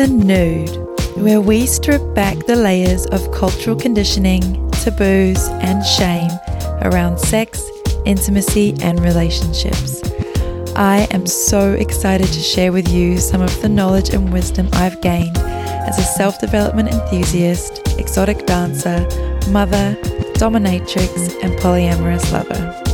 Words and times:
to 0.00 0.06
Nude, 0.06 0.76
where 1.16 1.42
we 1.42 1.66
strip 1.66 2.14
back 2.14 2.46
the 2.46 2.56
layers 2.56 3.04
of 3.08 3.30
cultural 3.32 3.76
conditioning, 3.76 4.70
taboos, 4.70 5.46
and 5.60 5.84
shame 5.84 6.30
around 6.80 7.18
sex, 7.18 7.62
intimacy, 8.06 8.74
and 8.80 8.98
relationships. 9.00 10.02
I 10.74 11.06
am 11.10 11.26
so 11.26 11.74
excited 11.74 12.28
to 12.28 12.40
share 12.40 12.72
with 12.72 12.88
you 12.88 13.18
some 13.18 13.42
of 13.42 13.60
the 13.60 13.68
knowledge 13.68 14.08
and 14.08 14.32
wisdom 14.32 14.70
I've 14.72 15.02
gained 15.02 15.36
as 15.36 15.98
a 15.98 16.02
self 16.02 16.40
development 16.40 16.88
enthusiast, 16.88 17.98
exotic 17.98 18.46
dancer, 18.46 19.00
mother, 19.50 19.98
dominatrix, 20.40 21.42
and 21.42 21.52
polyamorous 21.58 22.32
lover. 22.32 22.89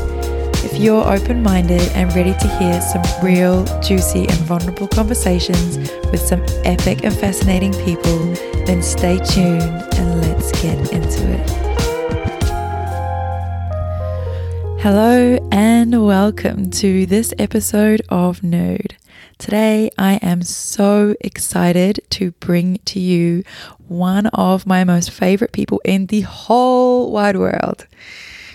If 0.77 0.83
you're 0.83 1.11
open 1.11 1.43
minded 1.43 1.81
and 1.95 2.15
ready 2.15 2.35
to 2.35 2.59
hear 2.59 2.83
some 2.83 3.03
real, 3.23 3.65
juicy, 3.81 4.29
and 4.29 4.39
vulnerable 4.41 4.87
conversations 4.87 5.79
with 6.11 6.21
some 6.21 6.45
epic 6.67 7.03
and 7.03 7.17
fascinating 7.17 7.73
people, 7.87 8.19
then 8.67 8.83
stay 8.83 9.17
tuned 9.21 9.63
and 9.63 10.21
let's 10.21 10.53
get 10.61 10.93
into 10.93 11.33
it. 11.33 11.51
Hello, 14.83 15.39
and 15.51 16.05
welcome 16.05 16.71
to 16.73 17.07
this 17.07 17.33
episode 17.39 18.03
of 18.11 18.43
Nude. 18.43 18.97
Today, 19.39 19.91
I 19.97 20.17
am 20.17 20.43
so 20.43 21.15
excited 21.23 22.01
to 22.11 22.33
bring 22.33 22.81
to 22.85 23.01
you 23.01 23.45
one 23.89 24.27
of 24.27 24.67
my 24.67 24.85
most 24.85 25.11
favorite 25.11 25.53
people 25.53 25.81
in 25.87 26.09
the 26.09 26.21
whole 26.21 27.11
wide 27.13 27.39
world. 27.39 27.87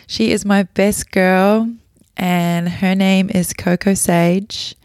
She 0.06 0.32
is 0.32 0.46
my 0.46 0.64
best 0.64 1.10
girl, 1.10 1.68
and 2.22 2.70
her 2.70 2.94
name 2.94 3.32
is 3.34 3.52
Coco 3.52 3.96
Sage. 3.96 4.76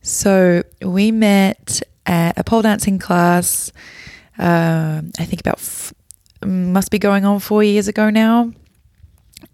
So 0.00 0.62
we 0.80 1.12
met 1.12 1.82
at 2.06 2.38
a 2.38 2.42
pole 2.42 2.62
dancing 2.62 2.98
class. 2.98 3.70
Uh, 4.38 5.02
I 5.18 5.24
think 5.26 5.40
about 5.40 5.58
f- 5.58 5.92
must 6.42 6.90
be 6.90 6.98
going 6.98 7.26
on 7.26 7.40
four 7.40 7.62
years 7.62 7.88
ago 7.88 8.08
now, 8.08 8.52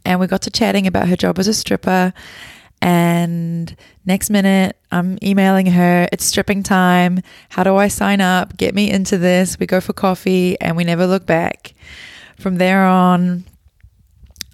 and 0.04 0.20
we 0.20 0.28
got 0.28 0.42
to 0.42 0.50
chatting 0.50 0.86
about 0.86 1.08
her 1.08 1.16
job 1.16 1.40
as 1.40 1.48
a 1.48 1.54
stripper. 1.54 2.14
And 2.80 3.76
next 4.06 4.30
minute, 4.30 4.76
I'm 4.92 5.18
emailing 5.22 5.66
her, 5.66 6.08
it's 6.12 6.24
stripping 6.24 6.62
time. 6.62 7.20
How 7.48 7.64
do 7.64 7.76
I 7.76 7.88
sign 7.88 8.20
up? 8.20 8.56
Get 8.56 8.76
me 8.76 8.90
into 8.90 9.18
this. 9.18 9.58
We 9.58 9.66
go 9.66 9.80
for 9.80 9.92
coffee 9.92 10.60
and 10.60 10.76
we 10.76 10.84
never 10.84 11.06
look 11.06 11.26
back. 11.26 11.74
From 12.38 12.58
there 12.58 12.84
on, 12.84 13.44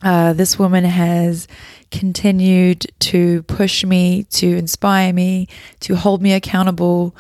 uh, 0.03 0.33
this 0.35 0.59
woman 0.59 0.85
has 0.85 1.49
continued 1.91 2.87
to 3.01 3.43
push 3.45 3.85
me, 3.85 4.25
to 4.25 4.57
inspire 4.57 5.13
me, 5.13 5.49
to 5.81 5.97
hold 5.97 6.23
me 6.23 6.33
accountable, 6.33 7.15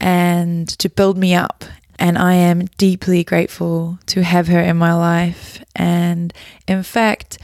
and 0.00 0.68
to 0.78 0.88
build 0.88 1.16
me 1.16 1.34
up. 1.34 1.64
And 1.98 2.18
I 2.18 2.34
am 2.34 2.66
deeply 2.78 3.22
grateful 3.22 3.98
to 4.06 4.22
have 4.22 4.48
her 4.48 4.60
in 4.60 4.76
my 4.76 4.94
life. 4.94 5.62
And 5.76 6.34
in 6.66 6.82
fact, 6.82 7.38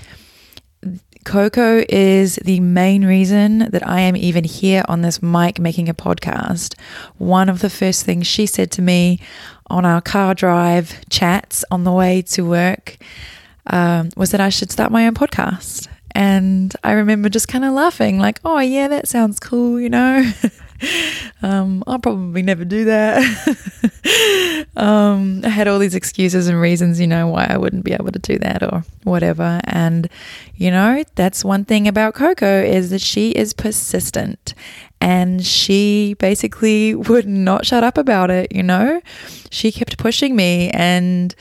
Coco 1.25 1.85
is 1.89 2.37
the 2.37 2.59
main 2.61 3.05
reason 3.05 3.71
that 3.71 3.87
I 3.87 4.01
am 4.01 4.17
even 4.17 4.45
here 4.45 4.83
on 4.89 5.03
this 5.03 5.23
mic 5.23 5.59
making 5.59 5.89
a 5.89 5.95
podcast. 5.95 6.75
One 7.19 7.49
of 7.49 7.61
the 7.61 7.69
first 7.69 8.05
things 8.05 8.27
she 8.27 8.47
said 8.47 8.71
to 8.73 8.83
me 8.83 9.21
on 9.67 9.85
our 9.85 10.01
car 10.01 10.35
drive 10.35 11.05
chats 11.11 11.65
on 11.71 11.85
the 11.85 11.93
way 11.93 12.23
to 12.23 12.43
work 12.43 12.97
um, 13.67 14.09
was 14.17 14.31
that 14.31 14.41
I 14.41 14.49
should 14.49 14.73
start 14.73 14.91
my 14.91 15.07
own 15.07 15.15
podcast. 15.15 15.89
And 16.19 16.75
I 16.83 16.95
remember 16.95 17.29
just 17.29 17.47
kind 17.47 17.65
of 17.65 17.73
laughing, 17.75 18.19
like, 18.19 18.41
oh, 18.45 18.59
yeah, 18.59 18.89
that 18.89 19.07
sounds 19.07 19.39
cool, 19.39 19.79
you 19.79 19.89
know? 19.89 20.29
um, 21.43 21.85
I'll 21.87 22.01
probably 22.01 22.43
never 22.43 22.65
do 22.65 22.87
that. 22.87 24.67
um, 24.77 25.43
I 25.45 25.49
had 25.49 25.69
all 25.69 25.79
these 25.79 25.95
excuses 25.95 26.49
and 26.49 26.61
reasons, 26.61 26.99
you 26.99 27.07
know, 27.07 27.29
why 27.29 27.47
I 27.49 27.57
wouldn't 27.57 27.85
be 27.85 27.93
able 27.93 28.11
to 28.11 28.19
do 28.19 28.37
that 28.41 28.65
or 28.65 28.83
whatever. 29.05 29.61
And, 29.63 30.09
you 30.57 30.73
know, 30.73 31.05
that's 31.15 31.45
one 31.45 31.65
thing 31.65 31.87
about 31.87 32.15
Coco 32.15 32.65
is 32.65 32.91
that 32.91 33.01
she 33.01 33.31
is 33.31 33.53
persistent 33.53 34.55
and 35.01 35.47
she 35.47 36.17
basically 36.19 36.95
would 36.97 37.29
not 37.29 37.65
shut 37.65 37.85
up 37.85 37.97
about 37.97 38.33
it, 38.33 38.51
you 38.51 38.65
know? 38.65 39.01
She 39.53 39.71
kept 39.71 39.99
pushing 39.99 40.35
me 40.35 40.71
and 40.71 41.33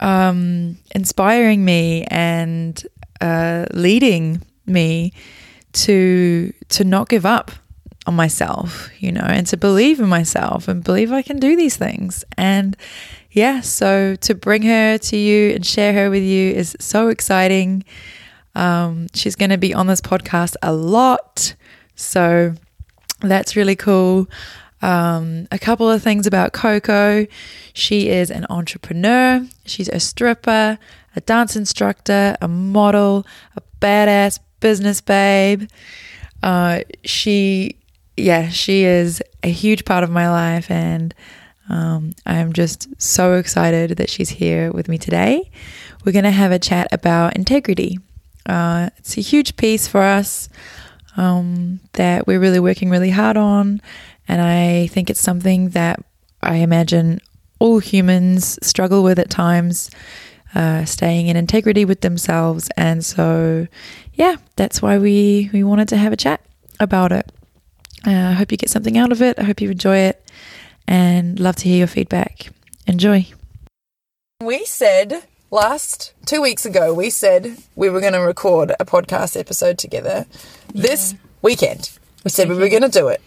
um, 0.00 0.76
inspiring 0.94 1.64
me 1.64 2.04
and 2.10 2.86
uh, 3.20 3.66
leading 3.72 4.42
me 4.66 5.12
to 5.72 6.52
to 6.68 6.84
not 6.84 7.08
give 7.08 7.26
up 7.26 7.50
on 8.06 8.14
myself, 8.14 8.88
you 8.98 9.10
know, 9.10 9.24
and 9.26 9.46
to 9.48 9.56
believe 9.56 10.00
in 10.00 10.08
myself 10.08 10.68
and 10.68 10.82
believe 10.82 11.12
I 11.12 11.22
can 11.22 11.38
do 11.38 11.56
these 11.56 11.76
things. 11.76 12.24
And 12.36 12.76
yeah, 13.32 13.60
so 13.60 14.16
to 14.16 14.34
bring 14.34 14.62
her 14.62 14.96
to 14.98 15.16
you 15.16 15.50
and 15.50 15.66
share 15.66 15.92
her 15.92 16.10
with 16.10 16.22
you 16.22 16.52
is 16.52 16.76
so 16.78 17.08
exciting. 17.08 17.84
Um, 18.54 19.08
she's 19.12 19.36
going 19.36 19.50
to 19.50 19.58
be 19.58 19.74
on 19.74 19.88
this 19.88 20.00
podcast 20.00 20.54
a 20.62 20.72
lot. 20.72 21.54
So 21.96 22.54
that's 23.20 23.56
really 23.56 23.76
cool. 23.76 24.28
Um, 24.82 25.48
a 25.50 25.58
couple 25.58 25.90
of 25.90 26.02
things 26.02 26.26
about 26.26 26.52
Coco. 26.52 27.26
She 27.72 28.08
is 28.08 28.30
an 28.30 28.46
entrepreneur, 28.48 29.46
she's 29.64 29.88
a 29.88 30.00
stripper, 30.00 30.78
a 31.16 31.20
dance 31.22 31.56
instructor, 31.56 32.36
a 32.40 32.46
model, 32.46 33.26
a 33.56 33.62
badass 33.80 34.38
business 34.60 35.00
babe. 35.00 35.68
Uh, 36.42 36.80
she, 37.04 37.76
yeah, 38.16 38.48
she 38.48 38.84
is 38.84 39.22
a 39.42 39.50
huge 39.50 39.84
part 39.84 40.04
of 40.04 40.10
my 40.10 40.30
life, 40.30 40.70
and 40.70 41.14
um, 41.68 42.12
I 42.24 42.36
am 42.36 42.52
just 42.52 42.88
so 43.00 43.34
excited 43.34 43.96
that 43.96 44.10
she's 44.10 44.28
here 44.28 44.70
with 44.70 44.88
me 44.88 44.98
today. 44.98 45.50
We're 46.04 46.12
going 46.12 46.24
to 46.24 46.30
have 46.30 46.52
a 46.52 46.58
chat 46.58 46.88
about 46.92 47.34
integrity. 47.34 47.98
Uh, 48.44 48.90
it's 48.98 49.18
a 49.18 49.22
huge 49.22 49.56
piece 49.56 49.88
for 49.88 50.02
us 50.02 50.48
um, 51.16 51.80
that 51.94 52.26
we're 52.26 52.38
really 52.38 52.60
working 52.60 52.90
really 52.90 53.10
hard 53.10 53.36
on, 53.36 53.80
and 54.28 54.40
I 54.40 54.86
think 54.88 55.10
it's 55.10 55.20
something 55.20 55.70
that 55.70 55.98
I 56.42 56.56
imagine 56.56 57.20
all 57.58 57.78
humans 57.78 58.58
struggle 58.62 59.02
with 59.02 59.18
at 59.18 59.30
times, 59.30 59.90
uh, 60.56 60.86
staying 60.86 61.26
in 61.26 61.36
integrity 61.36 61.84
with 61.84 62.00
themselves. 62.00 62.70
And 62.78 63.04
so, 63.04 63.68
yeah, 64.14 64.36
that's 64.56 64.80
why 64.80 64.96
we, 64.96 65.50
we 65.52 65.62
wanted 65.62 65.88
to 65.88 65.98
have 65.98 66.14
a 66.14 66.16
chat 66.16 66.40
about 66.80 67.12
it. 67.12 67.30
Uh, 68.06 68.10
I 68.10 68.32
hope 68.32 68.50
you 68.50 68.56
get 68.56 68.70
something 68.70 68.96
out 68.96 69.12
of 69.12 69.20
it. 69.20 69.38
I 69.38 69.42
hope 69.42 69.60
you 69.60 69.70
enjoy 69.70 69.98
it 69.98 70.24
and 70.88 71.38
love 71.38 71.56
to 71.56 71.68
hear 71.68 71.78
your 71.78 71.86
feedback. 71.86 72.48
Enjoy. 72.86 73.26
We 74.40 74.64
said 74.64 75.24
last 75.50 76.14
two 76.24 76.40
weeks 76.40 76.64
ago, 76.64 76.94
we 76.94 77.10
said 77.10 77.58
we 77.74 77.90
were 77.90 78.00
going 78.00 78.14
to 78.14 78.20
record 78.20 78.72
a 78.80 78.86
podcast 78.86 79.38
episode 79.38 79.76
together 79.76 80.24
this 80.74 81.14
weekend. 81.42 81.98
We 82.24 82.30
said 82.30 82.48
we 82.48 82.56
were 82.56 82.70
going 82.70 82.82
to 82.82 82.88
do 82.88 83.08
it. 83.08 83.20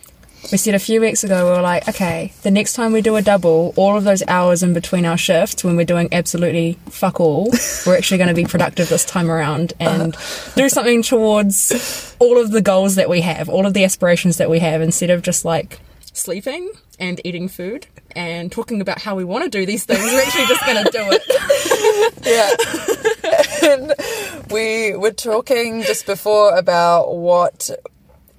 We 0.52 0.58
said 0.58 0.74
a 0.74 0.80
few 0.80 1.00
weeks 1.00 1.24
ago, 1.24 1.46
we 1.46 1.52
were 1.52 1.62
like, 1.62 1.88
okay, 1.88 2.34
the 2.42 2.50
next 2.50 2.74
time 2.74 2.92
we 2.92 3.02
do 3.02 3.16
a 3.18 3.22
double, 3.22 3.74
all 3.76 3.96
of 3.96 4.04
those 4.04 4.24
hours 4.28 4.64
in 4.64 4.74
between 4.74 5.06
our 5.06 5.18
shifts 5.18 5.64
when 5.64 5.76
we're 5.76 5.86
doing 5.86 6.10
absolutely 6.12 6.80
fuck 6.90 7.20
all, 7.20 7.52
we're 7.86 7.96
actually 7.96 8.18
going 8.18 8.30
to 8.30 8.34
be 8.34 8.46
productive 8.46 8.90
this 8.90 9.06
time 9.06 9.30
around 9.30 9.74
and 9.80 10.18
do 10.56 10.68
something 10.70 11.04
towards 11.04 12.16
all 12.20 12.40
of 12.40 12.52
the 12.52 12.62
goals 12.62 12.96
that 12.96 13.10
we 13.10 13.22
have, 13.22 13.48
all 13.48 13.68
of 13.68 13.74
the 13.74 13.84
aspirations 13.84 14.38
that 14.38 14.50
we 14.50 14.60
have, 14.60 14.82
instead 14.82 15.12
of 15.12 15.22
just 15.22 15.46
like 15.46 15.80
sleeping 16.14 16.72
and 17.00 17.22
eating 17.24 17.48
food 17.48 17.88
and 18.16 18.52
talking 18.52 18.82
about 18.82 19.00
how 19.00 19.16
we 19.16 19.24
want 19.24 19.44
to 19.44 19.50
do 19.50 19.66
these 19.66 19.86
things. 19.86 20.02
We're 20.02 20.22
actually 20.22 20.48
just 20.48 20.66
going 20.66 20.84
to 20.84 20.92
do 20.92 21.08
it. 21.12 21.24
yeah. 23.64 23.72
and 23.72 23.94
we 24.52 24.96
were 24.98 25.12
talking 25.12 25.84
just 25.84 26.06
before 26.06 26.58
about 26.58 27.16
what 27.16 27.70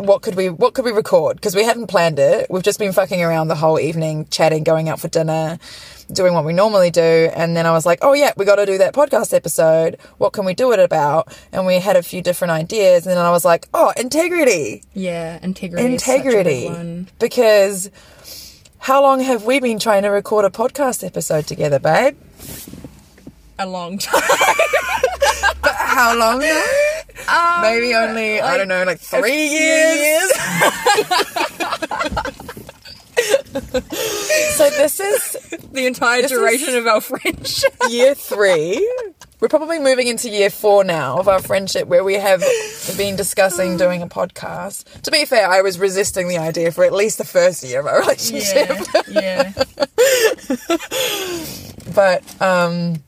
what 0.00 0.22
could 0.22 0.34
we 0.34 0.48
what 0.48 0.74
could 0.74 0.84
we 0.84 0.90
record 0.90 1.36
because 1.36 1.54
we 1.54 1.64
hadn't 1.64 1.86
planned 1.86 2.18
it. 2.18 2.46
We've 2.50 2.62
just 2.62 2.78
been 2.78 2.92
fucking 2.92 3.22
around 3.22 3.48
the 3.48 3.54
whole 3.54 3.78
evening, 3.78 4.26
chatting, 4.30 4.64
going 4.64 4.88
out 4.88 5.00
for 5.00 5.08
dinner, 5.08 5.58
doing 6.12 6.34
what 6.34 6.44
we 6.44 6.52
normally 6.52 6.90
do, 6.90 7.30
and 7.34 7.56
then 7.56 7.66
I 7.66 7.72
was 7.72 7.86
like, 7.86 8.00
"Oh 8.02 8.12
yeah, 8.12 8.32
we 8.36 8.44
got 8.44 8.56
to 8.56 8.66
do 8.66 8.78
that 8.78 8.94
podcast 8.94 9.32
episode. 9.34 9.98
What 10.18 10.32
can 10.32 10.44
we 10.44 10.54
do 10.54 10.72
it 10.72 10.80
about?" 10.80 11.36
And 11.52 11.66
we 11.66 11.76
had 11.76 11.96
a 11.96 12.02
few 12.02 12.22
different 12.22 12.52
ideas, 12.52 13.06
and 13.06 13.16
then 13.16 13.24
I 13.24 13.30
was 13.30 13.44
like, 13.44 13.68
"Oh, 13.72 13.92
integrity." 13.96 14.82
Yeah, 14.94 15.38
integrity. 15.42 15.84
Integrity. 15.84 17.06
Because 17.18 17.90
how 18.78 19.02
long 19.02 19.20
have 19.20 19.44
we 19.44 19.60
been 19.60 19.78
trying 19.78 20.02
to 20.02 20.08
record 20.08 20.44
a 20.44 20.50
podcast 20.50 21.04
episode 21.04 21.46
together, 21.46 21.78
babe? 21.78 22.16
A 23.60 23.66
long 23.66 23.98
time. 23.98 24.22
but 25.60 25.74
how 25.74 26.16
long 26.18 26.38
now? 26.38 26.64
Um, 27.28 27.60
Maybe 27.60 27.94
only, 27.94 28.40
like 28.40 28.50
I 28.50 28.56
don't 28.56 28.68
know, 28.68 28.84
like 28.84 29.00
three 29.00 29.48
years. 29.48 30.32
so 34.56 34.70
this 34.70 34.98
is 34.98 35.36
the 35.72 35.84
entire 35.84 36.26
duration 36.26 36.74
of 36.74 36.86
our 36.86 37.02
friendship. 37.02 37.74
year 37.90 38.14
three. 38.14 38.90
we're 39.40 39.48
probably 39.48 39.78
moving 39.78 40.06
into 40.06 40.30
year 40.30 40.48
four 40.48 40.82
now 40.82 41.18
of 41.18 41.28
our 41.28 41.42
friendship 41.42 41.86
where 41.86 42.02
we 42.02 42.14
have 42.14 42.42
been 42.96 43.14
discussing 43.14 43.76
doing 43.84 44.00
a 44.00 44.06
podcast. 44.06 45.02
To 45.02 45.10
be 45.10 45.26
fair, 45.26 45.46
I 45.46 45.60
was 45.60 45.78
resisting 45.78 46.28
the 46.28 46.38
idea 46.38 46.72
for 46.72 46.82
at 46.84 46.94
least 46.94 47.18
the 47.18 47.26
first 47.26 47.62
year 47.62 47.80
of 47.80 47.86
our 47.86 48.00
relationship. 48.00 48.78
Yeah. 49.06 49.52
yeah. 49.52 49.64
But 51.94 52.40
um 52.40 53.02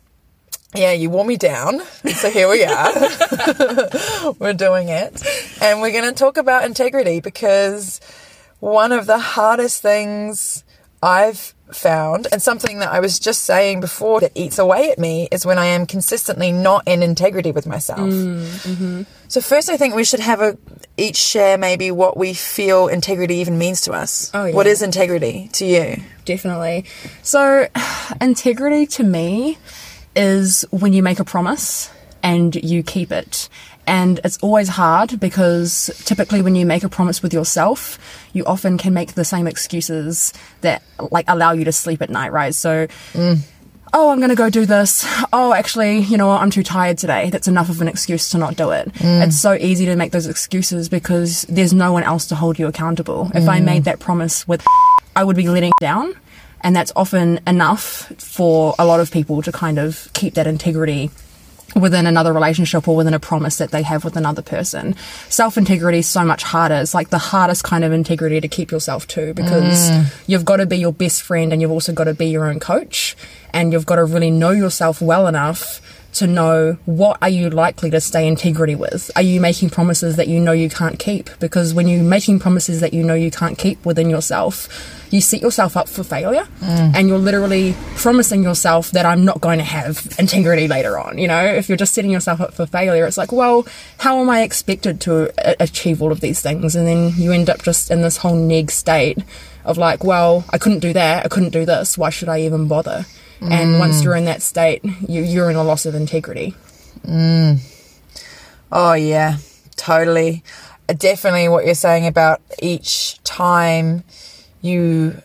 yeah, 0.74 0.92
you 0.92 1.10
wore 1.10 1.24
me 1.24 1.36
down. 1.36 1.80
So 2.14 2.30
here 2.30 2.48
we 2.48 2.64
are. 2.64 2.92
we're 4.38 4.54
doing 4.54 4.88
it. 4.88 5.22
And 5.60 5.80
we're 5.80 5.92
going 5.92 6.08
to 6.08 6.12
talk 6.12 6.36
about 6.36 6.64
integrity 6.64 7.20
because 7.20 8.00
one 8.60 8.92
of 8.92 9.06
the 9.06 9.18
hardest 9.18 9.82
things 9.82 10.64
I've 11.02 11.54
found, 11.72 12.28
and 12.30 12.40
something 12.40 12.78
that 12.78 12.92
I 12.92 13.00
was 13.00 13.18
just 13.18 13.42
saying 13.42 13.80
before 13.80 14.20
that 14.20 14.32
eats 14.34 14.58
away 14.58 14.90
at 14.90 14.98
me, 14.98 15.28
is 15.32 15.44
when 15.44 15.58
I 15.58 15.66
am 15.66 15.84
consistently 15.84 16.52
not 16.52 16.86
in 16.86 17.02
integrity 17.02 17.50
with 17.50 17.66
myself. 17.66 18.00
Mm, 18.00 18.44
mm-hmm. 18.44 19.02
So 19.28 19.40
first, 19.40 19.68
I 19.68 19.76
think 19.76 19.94
we 19.94 20.04
should 20.04 20.20
have 20.20 20.40
a 20.40 20.56
each 20.96 21.16
share 21.16 21.58
maybe 21.58 21.90
what 21.90 22.16
we 22.16 22.34
feel 22.34 22.88
integrity 22.88 23.36
even 23.36 23.58
means 23.58 23.80
to 23.82 23.92
us. 23.92 24.30
Oh, 24.34 24.44
yeah. 24.44 24.54
What 24.54 24.66
is 24.66 24.82
integrity 24.82 25.48
to 25.54 25.66
you? 25.66 26.02
definitely. 26.24 26.84
So, 27.22 27.66
integrity 28.20 28.86
to 28.86 29.02
me 29.02 29.58
is 30.14 30.64
when 30.70 30.92
you 30.92 31.02
make 31.02 31.18
a 31.18 31.24
promise 31.24 31.90
and 32.22 32.54
you 32.54 32.82
keep 32.82 33.12
it. 33.12 33.48
And 33.86 34.20
it's 34.22 34.38
always 34.38 34.68
hard 34.68 35.18
because 35.18 35.90
typically 36.04 36.40
when 36.40 36.54
you 36.54 36.64
make 36.64 36.84
a 36.84 36.88
promise 36.88 37.22
with 37.22 37.34
yourself, 37.34 37.98
you 38.32 38.44
often 38.44 38.78
can 38.78 38.94
make 38.94 39.14
the 39.14 39.24
same 39.24 39.46
excuses 39.46 40.32
that 40.60 40.82
like 41.10 41.24
allow 41.28 41.52
you 41.52 41.64
to 41.64 41.72
sleep 41.72 42.00
at 42.00 42.10
night, 42.10 42.32
right? 42.32 42.54
So, 42.54 42.86
mm. 43.12 43.38
oh, 43.92 44.10
I'm 44.10 44.18
going 44.18 44.30
to 44.30 44.36
go 44.36 44.50
do 44.50 44.66
this. 44.66 45.04
Oh, 45.32 45.52
actually, 45.52 45.98
you 45.98 46.16
know 46.16 46.28
what? 46.28 46.40
I'm 46.40 46.50
too 46.50 46.62
tired 46.62 46.98
today. 46.98 47.30
That's 47.30 47.48
enough 47.48 47.70
of 47.70 47.80
an 47.80 47.88
excuse 47.88 48.30
to 48.30 48.38
not 48.38 48.56
do 48.56 48.70
it. 48.70 48.92
Mm. 48.94 49.26
It's 49.26 49.38
so 49.38 49.54
easy 49.54 49.84
to 49.86 49.96
make 49.96 50.12
those 50.12 50.28
excuses 50.28 50.88
because 50.88 51.42
there's 51.48 51.72
no 51.72 51.92
one 51.92 52.04
else 52.04 52.26
to 52.26 52.36
hold 52.36 52.60
you 52.60 52.68
accountable. 52.68 53.32
If 53.34 53.48
I 53.48 53.58
mm. 53.58 53.64
made 53.64 53.84
that 53.84 53.98
promise 53.98 54.46
with, 54.46 54.64
I 55.16 55.24
would 55.24 55.36
be 55.36 55.48
letting 55.48 55.72
down. 55.80 56.14
And 56.62 56.74
that's 56.76 56.92
often 56.94 57.40
enough 57.46 58.12
for 58.18 58.74
a 58.78 58.86
lot 58.86 59.00
of 59.00 59.10
people 59.10 59.42
to 59.42 59.52
kind 59.52 59.78
of 59.78 60.08
keep 60.12 60.34
that 60.34 60.46
integrity 60.46 61.10
within 61.74 62.06
another 62.06 62.32
relationship 62.32 62.86
or 62.86 62.96
within 62.96 63.14
a 63.14 63.20
promise 63.20 63.56
that 63.56 63.70
they 63.70 63.82
have 63.82 64.04
with 64.04 64.16
another 64.16 64.42
person. 64.42 64.94
Self 65.28 65.56
integrity 65.56 65.98
is 65.98 66.06
so 66.06 66.24
much 66.24 66.42
harder. 66.42 66.76
It's 66.76 66.94
like 66.94 67.10
the 67.10 67.18
hardest 67.18 67.64
kind 67.64 67.84
of 67.84 67.92
integrity 67.92 68.40
to 68.40 68.48
keep 68.48 68.70
yourself 68.70 69.06
to 69.08 69.34
because 69.34 69.90
mm. 69.90 70.22
you've 70.26 70.44
got 70.44 70.56
to 70.56 70.66
be 70.66 70.76
your 70.76 70.92
best 70.92 71.22
friend 71.22 71.52
and 71.52 71.62
you've 71.62 71.70
also 71.70 71.92
got 71.92 72.04
to 72.04 72.14
be 72.14 72.26
your 72.26 72.44
own 72.44 72.60
coach 72.60 73.16
and 73.52 73.72
you've 73.72 73.86
got 73.86 73.96
to 73.96 74.04
really 74.04 74.30
know 74.30 74.50
yourself 74.50 75.00
well 75.00 75.26
enough 75.26 75.80
to 76.12 76.26
know 76.26 76.76
what 76.84 77.18
are 77.22 77.28
you 77.28 77.50
likely 77.50 77.90
to 77.90 78.00
stay 78.00 78.26
integrity 78.26 78.74
with? 78.74 79.10
Are 79.16 79.22
you 79.22 79.40
making 79.40 79.70
promises 79.70 80.16
that 80.16 80.28
you 80.28 80.40
know 80.40 80.52
you 80.52 80.68
can't 80.68 80.98
keep? 80.98 81.30
Because 81.40 81.74
when 81.74 81.88
you're 81.88 82.02
making 82.02 82.38
promises 82.38 82.80
that 82.80 82.92
you 82.92 83.02
know 83.02 83.14
you 83.14 83.30
can't 83.30 83.58
keep 83.58 83.84
within 83.84 84.10
yourself 84.10 84.68
you 85.12 85.20
set 85.20 85.42
yourself 85.42 85.76
up 85.76 85.88
for 85.88 86.02
failure 86.02 86.48
mm. 86.60 86.94
and 86.94 87.06
you're 87.06 87.18
literally 87.18 87.76
promising 87.96 88.42
yourself 88.42 88.90
that 88.92 89.04
i'm 89.04 89.24
not 89.24 89.40
going 89.40 89.58
to 89.58 89.64
have 89.64 90.08
integrity 90.18 90.66
later 90.66 90.98
on 90.98 91.18
you 91.18 91.28
know? 91.28 91.44
If 91.44 91.68
you're 91.68 91.76
just 91.76 91.94
setting 91.94 92.10
yourself 92.10 92.40
up 92.40 92.54
for 92.54 92.66
failure 92.66 93.06
it's 93.06 93.18
like 93.18 93.30
well 93.30 93.66
how 93.98 94.20
am 94.20 94.30
i 94.30 94.42
expected 94.42 95.00
to 95.02 95.32
a- 95.38 95.56
achieve 95.60 96.00
all 96.02 96.10
of 96.10 96.20
these 96.20 96.40
things? 96.40 96.74
And 96.74 96.86
then 96.86 97.12
you 97.16 97.32
end 97.32 97.50
up 97.50 97.62
just 97.62 97.90
in 97.90 98.02
this 98.02 98.16
whole 98.16 98.34
neg 98.34 98.70
state 98.70 99.18
of 99.64 99.78
like 99.78 100.02
well 100.02 100.44
i 100.50 100.58
couldn't 100.58 100.80
do 100.80 100.92
that 100.92 101.24
i 101.24 101.28
couldn't 101.28 101.50
do 101.50 101.64
this 101.64 101.96
why 101.96 102.10
should 102.10 102.28
i 102.28 102.40
even 102.40 102.66
bother 102.66 103.04
and 103.50 103.74
mm. 103.74 103.78
once 103.78 104.04
you're 104.04 104.14
in 104.14 104.26
that 104.26 104.42
state, 104.42 104.84
you, 105.08 105.22
you're 105.22 105.50
in 105.50 105.56
a 105.56 105.64
loss 105.64 105.86
of 105.86 105.94
integrity. 105.94 106.54
Mm. 107.06 107.58
Oh, 108.70 108.92
yeah, 108.94 109.38
totally. 109.76 110.44
Uh, 110.88 110.94
Definitely 110.94 111.48
what 111.48 111.64
you're 111.64 111.74
saying 111.74 112.06
about 112.06 112.40
each 112.60 113.22
time 113.24 114.04
you 114.60 115.20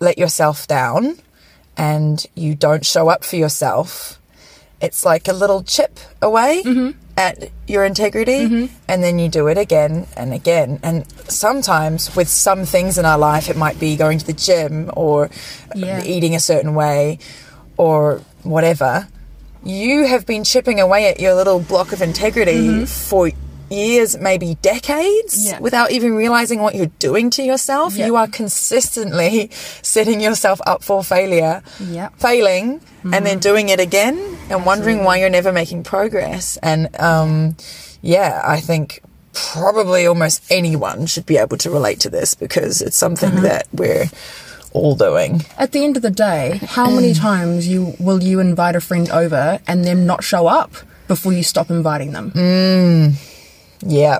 let 0.00 0.18
yourself 0.18 0.66
down 0.66 1.16
and 1.76 2.24
you 2.34 2.54
don't 2.54 2.86
show 2.86 3.08
up 3.08 3.24
for 3.24 3.36
yourself, 3.36 4.20
it's 4.80 5.04
like 5.04 5.28
a 5.28 5.32
little 5.32 5.62
chip 5.62 5.98
away 6.22 6.62
mm-hmm. 6.64 6.98
At 7.16 7.50
your 7.68 7.84
integrity, 7.84 8.40
mm-hmm. 8.46 8.74
and 8.88 9.02
then 9.02 9.18
you 9.18 9.28
do 9.28 9.46
it 9.46 9.56
again 9.58 10.06
and 10.16 10.32
again. 10.32 10.80
And 10.82 11.10
sometimes, 11.30 12.14
with 12.16 12.28
some 12.28 12.64
things 12.64 12.98
in 12.98 13.04
our 13.04 13.18
life, 13.18 13.48
it 13.48 13.56
might 13.56 13.78
be 13.78 13.96
going 13.96 14.18
to 14.18 14.26
the 14.26 14.32
gym 14.32 14.90
or 14.94 15.26
um, 15.74 15.80
Yeah. 15.80 16.02
eating 16.04 16.34
a 16.34 16.40
certain 16.40 16.74
way 16.74 17.18
or 17.76 18.20
whatever. 18.42 19.08
You 19.62 20.06
have 20.06 20.26
been 20.26 20.44
chipping 20.44 20.80
away 20.80 21.08
at 21.08 21.20
your 21.20 21.34
little 21.34 21.60
block 21.60 21.92
of 21.92 22.02
integrity 22.02 22.66
mm-hmm. 22.68 22.84
for 22.84 23.30
years, 23.70 24.18
maybe 24.18 24.56
decades, 24.60 25.46
Yeah. 25.46 25.58
without 25.60 25.90
even 25.90 26.14
realizing 26.14 26.60
what 26.60 26.74
you're 26.74 26.92
doing 26.98 27.30
to 27.30 27.42
yourself. 27.42 27.96
Yeah. 27.96 28.06
You 28.06 28.16
are 28.16 28.26
consistently 28.26 29.50
setting 29.82 30.20
yourself 30.20 30.60
up 30.66 30.82
for 30.82 31.02
failure, 31.02 31.62
Yeah. 31.80 32.10
failing, 32.16 32.80
and 33.04 33.24
then 33.26 33.38
mm-hmm. 33.38 33.40
doing 33.40 33.68
it 33.68 33.80
again 33.80 34.33
and 34.50 34.66
wondering 34.66 35.04
why 35.04 35.18
you're 35.18 35.30
never 35.30 35.52
making 35.52 35.82
progress. 35.84 36.56
And 36.58 36.88
um, 37.00 37.56
yeah, 38.02 38.40
I 38.44 38.60
think 38.60 39.00
probably 39.32 40.06
almost 40.06 40.44
anyone 40.50 41.06
should 41.06 41.26
be 41.26 41.36
able 41.36 41.56
to 41.58 41.70
relate 41.70 42.00
to 42.00 42.10
this 42.10 42.34
because 42.34 42.80
it's 42.80 42.96
something 42.96 43.30
mm-hmm. 43.30 43.42
that 43.42 43.66
we're 43.72 44.06
all 44.72 44.94
doing. 44.94 45.42
At 45.56 45.72
the 45.72 45.84
end 45.84 45.96
of 45.96 46.02
the 46.02 46.10
day, 46.10 46.60
how 46.66 46.90
many 46.90 47.12
mm. 47.12 47.18
times 47.18 47.66
you 47.66 47.94
will 47.98 48.22
you 48.22 48.40
invite 48.40 48.76
a 48.76 48.80
friend 48.80 49.08
over 49.10 49.60
and 49.66 49.84
them 49.84 50.04
not 50.04 50.24
show 50.24 50.46
up 50.46 50.72
before 51.08 51.32
you 51.32 51.42
stop 51.42 51.70
inviting 51.70 52.12
them? 52.12 52.32
Mm. 52.32 53.14
Yeah. 53.80 54.18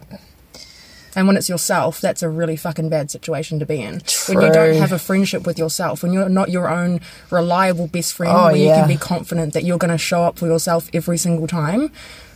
And 1.16 1.26
when 1.26 1.36
it's 1.36 1.48
yourself, 1.48 2.00
that's 2.00 2.22
a 2.22 2.28
really 2.28 2.56
fucking 2.56 2.88
bad 2.88 3.10
situation 3.10 3.58
to 3.60 3.66
be 3.66 3.80
in. 3.80 4.02
When 4.28 4.40
you 4.40 4.52
don't 4.52 4.74
have 4.76 4.92
a 4.92 4.98
friendship 4.98 5.46
with 5.46 5.58
yourself, 5.58 6.02
when 6.02 6.12
you're 6.12 6.28
not 6.28 6.50
your 6.50 6.68
own 6.68 7.00
reliable 7.30 7.86
best 7.86 8.14
friend, 8.14 8.32
Oh, 8.36 8.44
where 8.46 8.56
you 8.56 8.68
can 8.68 8.88
be 8.88 8.96
confident 8.96 9.52
that 9.54 9.64
you're 9.64 9.78
going 9.78 9.90
to 9.92 9.98
show 9.98 10.22
up 10.24 10.38
for 10.38 10.46
yourself 10.46 10.90
every 10.92 11.16
single 11.18 11.46
time, 11.46 11.90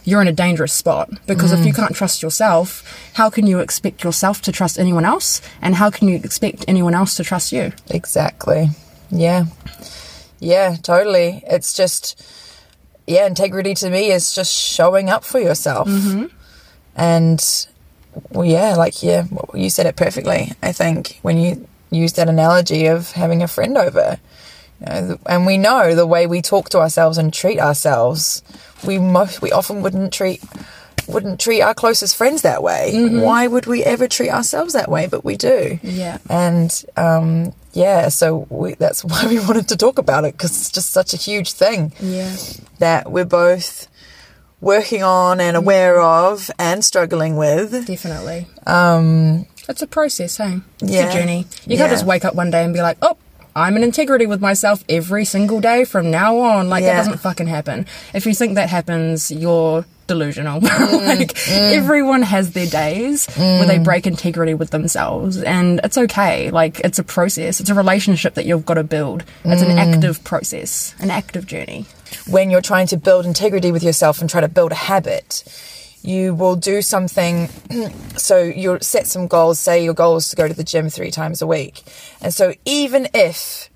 you're 0.05 0.23
in 0.23 0.29
a 0.29 0.33
dangerous 0.33 0.73
spot. 0.73 1.11
Because 1.27 1.53
Mm. 1.53 1.61
if 1.61 1.67
you 1.67 1.73
can't 1.73 1.95
trust 1.95 2.23
yourself, 2.23 3.11
how 3.15 3.29
can 3.31 3.47
you 3.47 3.59
expect 3.59 4.05
yourself 4.05 4.41
to 4.43 4.53
trust 4.53 4.79
anyone 4.79 5.05
else? 5.05 5.41
And 5.61 5.75
how 5.75 5.91
can 5.91 6.09
you 6.09 6.17
expect 6.17 6.65
anyone 6.69 6.95
else 6.95 7.15
to 7.17 7.25
trust 7.25 7.53
you? 7.53 7.73
Exactly. 7.91 8.71
Yeah. 9.11 9.47
Yeah, 10.41 10.77
totally. 10.83 11.43
It's 11.49 11.73
just, 11.73 12.23
yeah, 13.07 13.27
integrity 13.27 13.75
to 13.75 13.91
me 13.91 14.13
is 14.13 14.33
just 14.33 14.53
showing 14.53 15.11
up 15.11 15.25
for 15.25 15.41
yourself. 15.41 15.89
And, 16.97 17.67
well, 18.31 18.45
yeah, 18.45 18.75
like, 18.75 19.03
yeah, 19.03 19.27
you 19.55 19.71
said 19.71 19.87
it 19.87 19.97
perfectly. 19.97 20.53
I 20.63 20.73
think 20.73 21.19
when 21.23 21.39
you 21.39 21.67
use 21.91 22.13
that 22.15 22.29
analogy 22.29 22.87
of 22.87 23.13
having 23.13 23.43
a 23.43 23.49
friend 23.49 23.77
over, 23.77 24.19
you 24.81 24.87
know, 24.87 25.19
and 25.27 25.47
we 25.47 25.59
know 25.59 25.95
the 25.95 26.07
way 26.07 26.27
we 26.27 26.43
talk 26.43 26.69
to 26.71 26.79
ourselves 26.79 27.19
and 27.19 27.33
treat 27.33 27.59
ourselves, 27.59 28.43
we 28.87 28.99
most, 28.99 29.41
we 29.43 29.51
often 29.53 29.83
wouldn't 29.83 30.13
treat 30.13 30.43
wouldn't 31.07 31.41
treat 31.41 31.63
our 31.63 31.73
closest 31.73 32.15
friends 32.17 32.43
that 32.43 32.63
way. 32.63 32.93
Why 33.23 33.47
would 33.47 33.65
we 33.65 33.83
ever 33.83 34.07
treat 34.09 34.29
ourselves 34.29 34.75
that 34.75 34.91
way? 34.91 35.07
But 35.07 35.25
we 35.25 35.39
do. 35.39 35.79
Yeah. 35.83 36.19
And 36.29 36.71
um, 36.99 37.55
yeah, 37.73 38.09
so 38.11 38.47
we, 38.51 38.75
that's 38.75 39.03
why 39.07 39.25
we 39.27 39.39
wanted 39.39 39.69
to 39.69 39.77
talk 39.79 39.97
about 39.99 40.25
it 40.25 40.33
because 40.35 40.51
it's 40.51 40.71
just 40.71 40.91
such 40.91 41.15
a 41.15 41.17
huge 41.17 41.53
thing 41.53 41.93
Yeah. 41.99 42.37
that 42.79 43.11
we're 43.11 43.25
both 43.25 43.89
working 44.61 45.03
on 45.03 45.41
and 45.41 45.57
aware 45.57 46.01
of 46.01 46.51
and 46.59 46.85
struggling 46.85 47.37
with. 47.37 47.87
Definitely. 47.87 48.47
Um, 48.67 49.47
It's 49.69 49.83
a 49.83 49.87
process, 49.87 50.37
hey? 50.39 50.61
It's 50.81 50.91
Yeah. 50.93 51.11
a 51.11 51.13
journey. 51.13 51.47
You 51.67 51.77
Yeah. 51.77 51.79
can't 51.79 51.91
just 51.93 52.05
wake 52.05 52.25
up 52.25 52.35
one 52.35 52.51
day 52.51 52.65
and 52.65 52.73
be 52.73 52.81
like, 52.83 52.97
oh, 53.03 53.17
I'm 53.55 53.77
in 53.77 53.83
integrity 53.83 54.25
with 54.27 54.41
myself 54.41 54.83
every 54.89 55.25
single 55.25 55.61
day 55.61 55.85
from 55.85 56.11
now 56.11 56.39
on. 56.39 56.69
Like, 56.69 56.83
Yeah. 56.83 56.93
that 56.95 56.97
doesn't 56.99 57.19
fucking 57.21 57.49
happen. 57.49 57.87
If 58.15 58.25
you 58.25 58.35
think 58.35 58.55
that 58.55 58.69
happens, 58.71 59.31
you're 59.31 59.85
delusional. 60.09 60.61
Mm, 60.89 61.07
like, 61.07 61.49
everyone 61.49 62.23
has 62.23 62.53
their 62.53 62.67
days 62.67 63.27
where 63.37 63.67
they 63.67 63.79
break 63.79 64.07
integrity 64.07 64.55
with 64.55 64.71
themselves. 64.71 65.37
And 65.43 65.81
it's 65.85 65.97
okay. 65.99 66.51
Like, 66.51 66.81
it's 66.81 66.99
a 66.99 67.05
process. 67.05 67.61
It's 67.61 67.71
a 67.71 67.75
relationship 67.75 68.35
that 68.35 68.47
you've 68.47 68.67
got 68.67 68.75
to 68.75 68.85
build. 68.85 69.23
It's 69.45 69.63
Mm. 69.63 69.71
an 69.71 69.79
active 69.79 70.25
process, 70.25 70.95
an 70.99 71.11
active 71.11 71.47
journey. 71.47 71.87
when 72.27 72.51
you're 72.51 72.63
trying 72.63 72.87
to 72.89 72.97
build 72.97 73.27
integrity 73.27 73.71
with 73.71 73.83
yourself 73.83 74.21
and 74.21 74.31
try 74.31 74.41
to 74.41 74.49
build 74.49 74.73
a 74.73 74.81
habit, 74.93 75.45
you 76.03 76.35
will 76.35 76.57
do 76.57 76.81
something. 76.81 77.49
so 78.17 78.39
you'll 78.43 78.81
set 78.81 79.07
some 79.07 79.27
goals. 79.27 79.59
Say 79.61 79.85
your 79.85 79.93
goal 79.95 80.17
is 80.17 80.31
to 80.31 80.37
go 80.37 80.49
to 80.49 80.55
the 80.55 80.65
gym 80.65 80.89
three 80.89 81.11
times 81.11 81.43
a 81.43 81.47
week. 81.47 81.83
And 82.23 82.33
so 82.33 82.55
even 82.65 83.09
if 83.15 83.69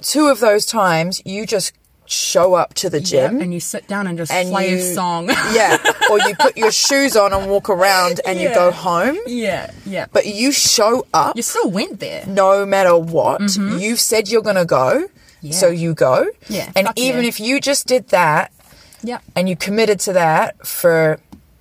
two 0.00 0.28
of 0.28 0.38
those 0.40 0.64
times 0.66 1.20
you 1.24 1.44
just 1.46 1.72
show 2.14 2.54
up 2.54 2.74
to 2.74 2.88
the 2.90 3.00
gym. 3.00 3.40
And 3.40 3.52
you 3.52 3.60
sit 3.60 3.86
down 3.88 4.06
and 4.06 4.16
just 4.16 4.30
and 4.32 4.48
play 4.50 4.70
you, 4.70 4.76
a 4.76 4.80
song. 4.94 5.28
yeah, 5.52 5.76
or 6.10 6.18
you 6.20 6.34
put 6.36 6.56
your 6.56 6.70
shoes 6.72 7.16
on 7.16 7.32
and 7.32 7.50
walk 7.50 7.68
around 7.68 8.20
and 8.26 8.40
you 8.40 8.48
go 8.54 8.70
home, 8.70 9.18
yeah, 9.26 9.70
yeah. 9.84 10.06
but 10.12 10.26
you 10.26 10.52
show 10.52 11.06
up 11.12 11.36
you 11.36 11.42
still 11.42 11.70
went 11.70 12.00
there. 12.00 12.24
no 12.26 12.64
matter 12.64 12.96
what. 12.96 13.40
You've 13.56 14.00
said 14.00 14.28
you're 14.28 14.42
going 14.42 14.56
to 14.56 14.64
go, 14.64 15.08
so 15.50 15.68
you 15.68 15.94
go. 15.94 16.26
Mm-hmm. 16.26 16.52
Yeah, 16.54 16.72
And 16.76 16.88
even 16.96 17.22
yeah. 17.22 17.28
if 17.28 17.40
you 17.40 17.60
just 17.60 17.86
did 17.86 18.08
that 18.08 18.50
Yeah. 19.02 19.18
and 19.36 19.48
you 19.48 19.56
committed 19.56 20.00
to 20.00 20.12
that 20.14 20.66
for 20.66 21.18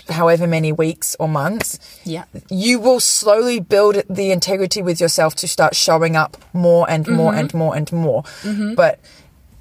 however 0.10 0.46
many 0.48 0.72
weeks 0.72 1.16
or 1.20 1.28
months, 1.30 1.80
Yeah. 2.06 2.26
you 2.50 2.80
will 2.80 3.00
slowly 3.00 3.60
build 3.60 4.04
the 4.10 4.32
integrity 4.32 4.82
with 4.82 5.00
yourself 5.00 5.34
to 5.36 5.48
start 5.48 5.76
showing 5.76 6.16
up 6.16 6.38
more 6.54 6.90
and 6.90 7.08
more 7.08 7.32
Mm-hmm. 7.32 7.40
and 7.40 7.54
more 7.54 7.76
and 7.76 7.92
more. 7.92 8.24
But 8.76 9.00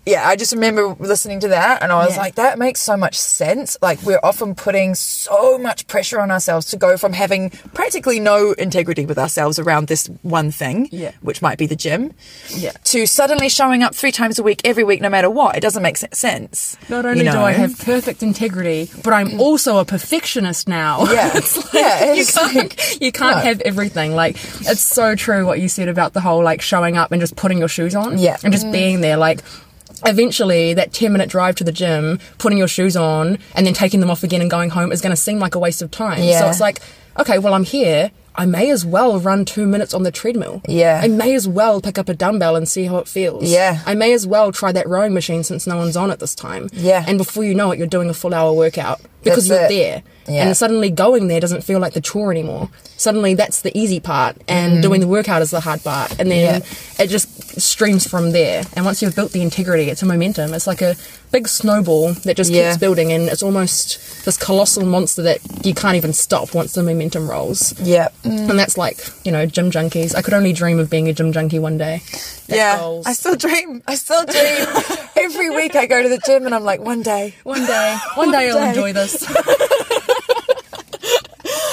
yeah, 0.04 0.26
I 0.26 0.34
just 0.36 0.52
remember 0.52 0.96
listening 0.98 1.40
to 1.40 1.48
that 1.48 1.82
and 1.82 1.92
I 1.92 2.04
was 2.04 2.16
Yeah. 2.16 2.22
like, 2.22 2.34
that 2.34 2.58
makes 2.58 2.80
so 2.80 2.96
much 2.96 3.16
sense. 3.18 3.76
Like, 3.80 4.02
we're 4.02 4.18
often 4.22 4.54
putting 4.54 4.94
so 4.96 5.58
much 5.58 5.86
pressure 5.86 6.18
on 6.20 6.30
ourselves 6.30 6.66
to 6.70 6.76
go 6.76 6.96
from 6.96 7.12
having 7.12 7.50
practically 7.72 8.18
no 8.18 8.52
integrity 8.52 9.06
with 9.06 9.18
ourselves 9.18 9.58
around 9.60 9.86
this 9.86 10.08
one 10.22 10.50
thing, 10.50 10.88
Yeah. 10.90 11.12
which 11.20 11.40
might 11.40 11.56
be 11.56 11.66
the 11.66 11.76
gym, 11.76 12.12
Yeah. 12.48 12.72
to 12.84 13.06
suddenly 13.06 13.48
showing 13.48 13.82
up 13.84 13.94
three 13.94 14.10
times 14.12 14.38
a 14.38 14.42
week, 14.42 14.60
every 14.64 14.82
week, 14.82 15.00
no 15.00 15.08
matter 15.08 15.30
what. 15.30 15.56
It 15.56 15.60
doesn't 15.60 15.82
make 15.82 15.96
sense. 16.12 16.76
Not 16.88 17.06
only 17.06 17.24
you 17.24 17.30
do 17.30 17.38
I 17.38 17.52
have 17.52 17.78
perfect 17.78 18.22
integrity, 18.24 18.90
but 19.04 19.12
I'm 19.12 19.40
also 19.40 19.78
a 19.78 19.84
perfectionist 19.84 20.66
now. 20.68 21.04
Yeah. 21.12 21.30
it's 21.36 21.56
like, 21.56 21.74
Yeah, 21.74 22.12
you 22.14 22.26
can't, 22.26 22.54
like- 22.56 23.00
you 23.00 23.12
can't 23.12 23.36
no. 23.36 23.42
have 23.42 23.60
everything. 23.60 24.14
Like, 24.16 24.36
it's 24.62 24.80
so 24.80 25.14
true 25.14 25.46
what 25.46 25.60
you 25.60 25.68
said 25.68 25.88
about 25.88 26.12
the 26.12 26.20
whole 26.20 26.42
like 26.42 26.60
showing 26.60 26.96
up 26.96 27.12
and 27.12 27.20
just 27.20 27.36
putting 27.36 27.58
your 27.58 27.68
shoes 27.68 27.94
on. 27.94 28.18
Yeah. 28.18 28.36
And 28.42 28.52
just 28.52 28.70
being 28.72 29.00
there. 29.00 29.16
Like, 29.16 29.40
eventually, 30.06 30.74
that 30.74 30.92
10 30.92 31.12
minute 31.12 31.28
drive 31.28 31.54
to 31.56 31.64
the 31.64 31.72
gym, 31.72 32.18
putting 32.38 32.58
your 32.58 32.68
shoes 32.68 32.96
on, 32.96 33.38
and 33.54 33.66
then 33.66 33.74
taking 33.74 34.00
them 34.00 34.10
off 34.10 34.22
again 34.22 34.40
and 34.40 34.50
going 34.50 34.70
home 34.70 34.92
is 34.92 35.00
going 35.00 35.10
to 35.14 35.20
seem 35.20 35.38
like 35.38 35.54
a 35.54 35.58
waste 35.58 35.82
of 35.82 35.90
time. 35.90 36.18
So 36.18 36.24
Yeah. 36.24 36.48
it's 36.50 36.60
like, 36.60 36.80
okay, 37.18 37.38
well, 37.38 37.54
I'm 37.54 37.64
here. 37.64 38.10
I 38.34 38.46
may 38.46 38.70
as 38.70 38.82
well 38.82 39.20
run 39.20 39.44
two 39.44 39.66
minutes 39.66 39.92
on 39.92 40.04
the 40.04 40.10
treadmill. 40.10 40.62
Yeah. 40.66 41.00
I 41.04 41.08
may 41.08 41.34
as 41.34 41.46
well 41.46 41.82
pick 41.82 41.98
up 41.98 42.08
a 42.08 42.14
dumbbell 42.14 42.56
and 42.56 42.66
see 42.66 42.84
how 42.86 42.96
it 42.96 43.06
feels. 43.06 43.44
Yeah. 43.44 43.80
I 43.84 43.94
may 43.94 44.14
as 44.14 44.26
well 44.26 44.52
try 44.52 44.72
that 44.72 44.88
rowing 44.88 45.12
machine 45.12 45.44
since 45.44 45.66
no 45.66 45.76
one's 45.76 45.98
on 45.98 46.10
it 46.10 46.18
this 46.18 46.34
time. 46.34 46.70
Yeah. 46.72 47.04
And 47.06 47.18
before 47.18 47.44
you 47.44 47.54
know 47.54 47.72
it, 47.72 47.78
you're 47.78 47.86
doing 47.86 48.08
a 48.08 48.14
full 48.14 48.32
hour 48.32 48.54
workout 48.54 49.02
because 49.22 49.48
That's 49.48 49.70
you're 49.70 49.80
it. 49.82 50.02
there. 50.26 50.34
Yeah. 50.34 50.46
And 50.46 50.56
suddenly 50.56 50.88
going 50.88 51.28
there 51.28 51.40
doesn't 51.40 51.60
feel 51.62 51.78
like 51.78 51.92
the 51.92 52.00
chore 52.00 52.30
anymore. 52.30 52.70
Suddenly 52.96 53.34
that's 53.34 53.60
the 53.60 53.76
easy 53.78 54.00
part, 54.00 54.36
and 54.48 54.80
doing 54.80 55.00
the 55.02 55.08
workout 55.08 55.42
is 55.42 55.50
the 55.50 55.60
hard 55.60 55.82
part. 55.84 56.18
And 56.18 56.30
then 56.30 56.62
Mm. 56.62 56.66
Yeah. 56.98 57.04
it 57.04 57.08
just 57.08 57.31
streams 57.60 58.06
from 58.08 58.32
there. 58.32 58.64
And 58.74 58.84
once 58.84 59.02
you've 59.02 59.14
built 59.16 59.32
the 59.32 59.42
integrity, 59.42 59.90
it's 59.90 60.02
a 60.02 60.06
momentum. 60.06 60.54
It's 60.54 60.66
like 60.66 60.82
a 60.82 60.96
big 61.30 61.48
snowball 61.48 62.12
that 62.24 62.36
just 62.36 62.50
Yeah. 62.50 62.70
keeps 62.70 62.78
building, 62.80 63.12
and 63.12 63.28
it's 63.28 63.42
almost 63.42 64.24
this 64.24 64.36
colossal 64.36 64.84
monster 64.84 65.22
that 65.22 65.38
you 65.64 65.74
can't 65.74 65.96
even 65.96 66.12
stop 66.12 66.54
once 66.54 66.72
the 66.72 66.82
momentum 66.82 67.28
rolls. 67.30 67.74
Yeah. 67.80 68.08
And 68.24 68.58
that's 68.58 68.76
like, 68.76 68.98
you 69.24 69.32
know, 69.32 69.46
gym 69.46 69.70
junkies. 69.70 70.14
I 70.14 70.22
could 70.22 70.34
only 70.34 70.52
dream 70.52 70.78
of 70.78 70.90
being 70.90 71.08
a 71.08 71.12
gym 71.12 71.32
junkie 71.32 71.58
one 71.58 71.78
day. 71.78 72.02
That's 72.48 72.48
yeah. 72.48 73.00
I 73.06 73.12
still 73.14 73.36
dream. 73.36 73.82
I 73.88 73.94
still 73.94 74.24
dream. 74.24 74.66
Every 75.16 75.50
week 75.50 75.74
I 75.76 75.86
go 75.86 76.02
to 76.02 76.08
the 76.08 76.18
gym 76.26 76.44
and 76.46 76.54
I'm 76.54 76.64
like, 76.64 76.80
one 76.80 77.02
day, 77.02 77.34
One 77.44 77.64
day, 77.64 77.96
one 78.16 78.30
day 78.32 78.50
I'll 78.54 78.68
enjoy 78.68 78.92
this. 78.92 79.22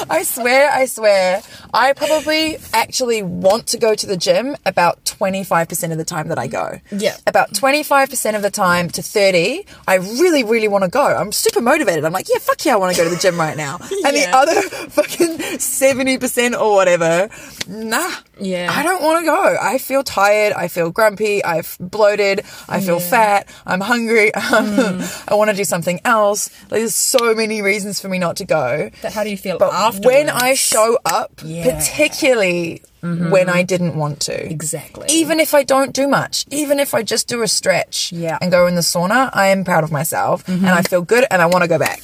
I 0.09 0.23
swear, 0.23 0.71
I 0.71 0.85
swear, 0.85 1.41
I 1.73 1.93
probably 1.93 2.57
actually 2.73 3.21
want 3.23 3.67
to 3.67 3.77
go 3.77 3.93
to 3.95 4.07
the 4.07 4.17
gym 4.17 4.55
about 4.65 5.03
25% 5.05 5.91
of 5.91 5.97
the 5.97 6.03
time 6.05 6.29
that 6.29 6.39
I 6.39 6.47
go. 6.47 6.79
Yeah. 6.91 7.15
About 7.27 7.51
25% 7.51 8.35
of 8.35 8.41
the 8.41 8.49
time 8.49 8.89
to 8.91 9.01
30, 9.01 9.65
I 9.87 9.95
really, 9.95 10.43
really 10.43 10.67
want 10.67 10.83
to 10.83 10.89
go. 10.89 11.03
I'm 11.05 11.31
super 11.31 11.61
motivated. 11.61 12.05
I'm 12.05 12.13
like, 12.13 12.27
yeah, 12.29 12.39
fuck 12.39 12.63
yeah, 12.65 12.73
I 12.73 12.77
want 12.77 12.95
to 12.95 13.01
go 13.01 13.07
to 13.07 13.13
the 13.13 13.21
gym 13.21 13.37
right 13.37 13.55
now. 13.57 13.77
And 14.05 14.15
the 14.15 14.29
other 14.33 14.61
fucking 14.89 15.37
70% 15.37 16.59
or 16.59 16.73
whatever, 16.73 17.29
nah. 17.67 18.09
Yeah. 18.39 18.71
I 18.73 18.83
don't 18.83 19.03
want 19.03 19.19
to 19.19 19.25
go. 19.25 19.57
I 19.61 19.77
feel 19.77 20.01
tired. 20.03 20.53
I 20.53 20.69
feel 20.69 20.89
grumpy. 20.91 21.43
I've 21.43 21.75
bloated. 21.79 22.41
I 22.69 22.79
feel 22.79 22.99
Yeah. 22.99 23.05
Mm. 23.05 23.09
fat. 23.09 23.49
I'm 23.67 23.81
hungry. 23.81 24.31
I 24.35 25.31
want 25.31 25.49
to 25.51 25.55
do 25.55 25.65
something 25.65 25.99
else. 26.05 26.49
There's 26.69 26.95
so 26.95 27.35
many 27.35 27.61
reasons 27.61 27.99
for 27.99 28.07
me 28.07 28.17
not 28.17 28.37
to 28.37 28.45
go. 28.45 28.89
But 29.01 29.11
how 29.13 29.23
do 29.25 29.29
you 29.29 29.37
feel 29.37 29.57
But 29.59 29.73
afterwards? 29.99 30.15
when 30.15 30.29
I 30.29 30.53
show 30.55 30.97
up, 31.05 31.31
Yeah. 31.43 31.65
Mm-hmm. 31.65 31.77
particularly 31.79 32.81
when 33.01 33.47
I 33.49 33.63
didn't 33.63 33.95
want 33.95 34.19
to, 34.21 34.49
Exactly. 34.49 35.07
even 35.09 35.39
if 35.39 35.53
I 35.53 35.63
don't 35.63 35.93
do 35.93 36.07
much, 36.07 36.45
even 36.51 36.79
if 36.79 36.93
I 36.93 37.01
just 37.03 37.27
do 37.29 37.41
a 37.43 37.47
stretch 37.47 38.11
Yeah. 38.11 38.33
Mm-hmm. 38.35 38.43
and 38.43 38.51
go 38.51 38.67
in 38.67 38.75
the 38.75 38.81
sauna, 38.81 39.29
I 39.33 39.47
am 39.47 39.63
proud 39.63 39.83
of 39.85 39.91
myself 39.91 40.47
and 40.47 40.67
I 40.67 40.81
feel 40.81 41.01
good 41.01 41.25
and 41.31 41.41
I 41.41 41.45
want 41.45 41.63
to 41.63 41.67
go 41.69 41.77
back. 41.79 42.01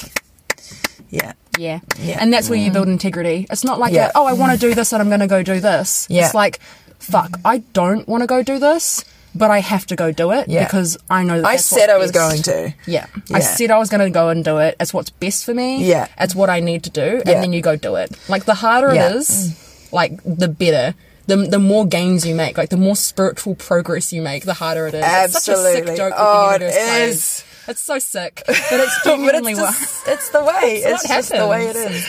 Yeah. 1.09 1.33
Yeah. 1.57 1.79
Yeah. 1.99 2.17
And 2.21 2.31
that's 2.33 2.49
where 2.49 2.59
you 2.59 2.71
build 2.71 2.87
integrity. 2.87 3.45
It's 3.49 3.63
not 3.63 3.79
like, 3.79 3.93
Yeah. 3.93 4.07
a, 4.07 4.11
oh, 4.15 4.25
I 4.25 4.33
want 4.33 4.51
to 4.53 4.57
do 4.57 4.73
this 4.73 4.91
and 4.93 5.01
I'm 5.01 5.07
going 5.09 5.19
to 5.21 5.27
go 5.27 5.43
do 5.43 5.59
this. 5.59 6.07
Yeah. 6.09 6.25
It's 6.25 6.33
like, 6.33 6.59
fuck, 6.99 7.39
I 7.45 7.59
don't 7.73 8.07
want 8.07 8.21
to 8.23 8.27
go 8.27 8.41
do 8.43 8.57
this, 8.59 9.03
but 9.35 9.51
I 9.51 9.59
have 9.59 9.85
to 9.87 9.95
go 9.95 10.11
do 10.11 10.31
it 10.31 10.47
Yeah. 10.47 10.63
because 10.63 10.97
I 11.09 11.23
know 11.23 11.41
that 11.41 11.47
I 11.47 11.57
said 11.57 11.89
I 11.89 11.97
was 11.97 12.11
going 12.11 12.41
to. 12.43 12.73
Yeah. 12.87 13.07
Yeah. 13.27 13.37
I 13.37 13.39
said 13.41 13.69
I 13.71 13.77
was 13.77 13.89
going 13.89 14.01
to 14.01 14.09
go 14.09 14.29
and 14.29 14.43
do 14.43 14.57
it. 14.59 14.75
It's 14.79 14.93
what's 14.93 15.09
best 15.09 15.45
for 15.45 15.53
me. 15.53 15.85
Yeah. 15.85 16.07
It's 16.19 16.33
what 16.35 16.49
I 16.49 16.59
need 16.61 16.83
to 16.85 16.89
do. 16.89 17.21
Yeah. 17.25 17.33
And 17.33 17.43
then 17.43 17.53
you 17.53 17.61
go 17.61 17.75
do 17.75 17.95
it. 17.95 18.11
Like, 18.29 18.45
the 18.45 18.55
harder 18.55 18.93
Yeah. 18.95 19.09
it 19.09 19.15
is, 19.17 19.87
like, 19.91 20.19
the 20.23 20.47
better. 20.47 20.95
The, 21.27 21.37
the 21.37 21.57
more 21.59 21.87
gains 21.87 22.23
you 22.25 22.35
make, 22.35 22.55
like 22.55 22.69
the 22.69 22.77
more 22.77 22.95
spiritual 22.95 23.55
progress 23.55 24.13
you 24.13 24.21
make, 24.21 24.45
the 24.45 24.53
harder 24.53 24.85
it 24.85 24.93
is. 24.93 25.03
It's 25.03 25.33
such 25.43 25.47
a 25.47 25.51
Absolutely. 25.57 25.87
sick 25.87 25.97
joke 25.97 26.13
that 26.13 26.19
Oh, 26.21 26.57
the 26.59 26.67
it 26.67 26.71
plays. 26.73 27.15
is. 27.15 27.43
It's 27.67 27.81
so 27.81 27.97
sick, 27.97 28.43
but 28.45 28.55
it's 28.55 28.99
But 29.03 29.09
genuinely 29.09 29.53
it's, 29.53 29.59
what, 29.61 29.73
just, 29.73 30.07
it's 30.07 30.29
the 30.29 30.43
way. 30.43 30.83
It's 30.85 31.03
it's 31.03 31.07
just 31.07 31.31
the 31.31 31.47
way 31.47 31.65
it 31.65 31.75
is. 31.75 32.05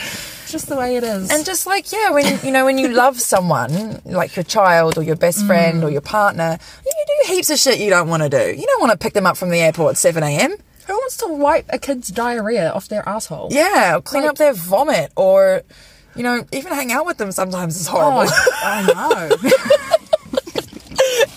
just 0.50 0.68
the 0.68 0.76
way 0.76 0.96
it 0.96 1.02
is. 1.02 1.30
And 1.30 1.46
just 1.46 1.66
like, 1.66 1.90
yeah, 1.92 2.10
when 2.10 2.44
you 2.44 2.52
know, 2.52 2.66
when 2.66 2.76
you 2.76 2.88
love 2.88 3.18
someone, 3.18 4.02
like 4.04 4.36
your 4.36 4.42
child 4.44 4.98
or 4.98 5.02
your 5.02 5.16
best 5.16 5.46
friend 5.46 5.80
Mm. 5.80 5.84
or 5.86 5.90
your 5.90 6.02
partner, 6.02 6.58
you 6.84 6.92
do 7.06 7.32
heaps 7.34 7.50
of 7.50 7.58
shit 7.58 7.78
you 7.78 7.90
don't 7.90 8.08
want 8.08 8.22
to 8.22 8.28
do. 8.28 8.58
You 8.58 8.66
don't 8.66 8.80
want 8.80 8.92
to 8.92 8.98
pick 8.98 9.12
them 9.14 9.26
up 9.26 9.36
from 9.36 9.50
the 9.50 9.60
airport 9.60 9.92
at 9.92 9.98
seven 9.98 10.22
AM. 10.22 10.52
Who 10.86 10.92
wants 10.94 11.16
to 11.18 11.28
wipe 11.28 11.66
a 11.70 11.78
kid's 11.78 12.08
diarrhea 12.08 12.70
off 12.70 12.88
their 12.88 13.08
asshole? 13.08 13.48
Yeah, 13.50 13.96
or 13.96 14.00
clean 14.02 14.22
Like- 14.22 14.30
up 14.30 14.36
their 14.38 14.52
vomit 14.52 15.12
or 15.16 15.62
you 16.14 16.22
know, 16.22 16.44
even 16.52 16.72
hang 16.72 16.92
out 16.92 17.04
with 17.04 17.18
them 17.18 17.30
sometimes 17.30 17.78
is 17.78 17.88
Oh, 17.88 17.92
horrible. 17.92 18.32
I, 18.62 18.92
I 18.96 19.28
know. 19.28 19.36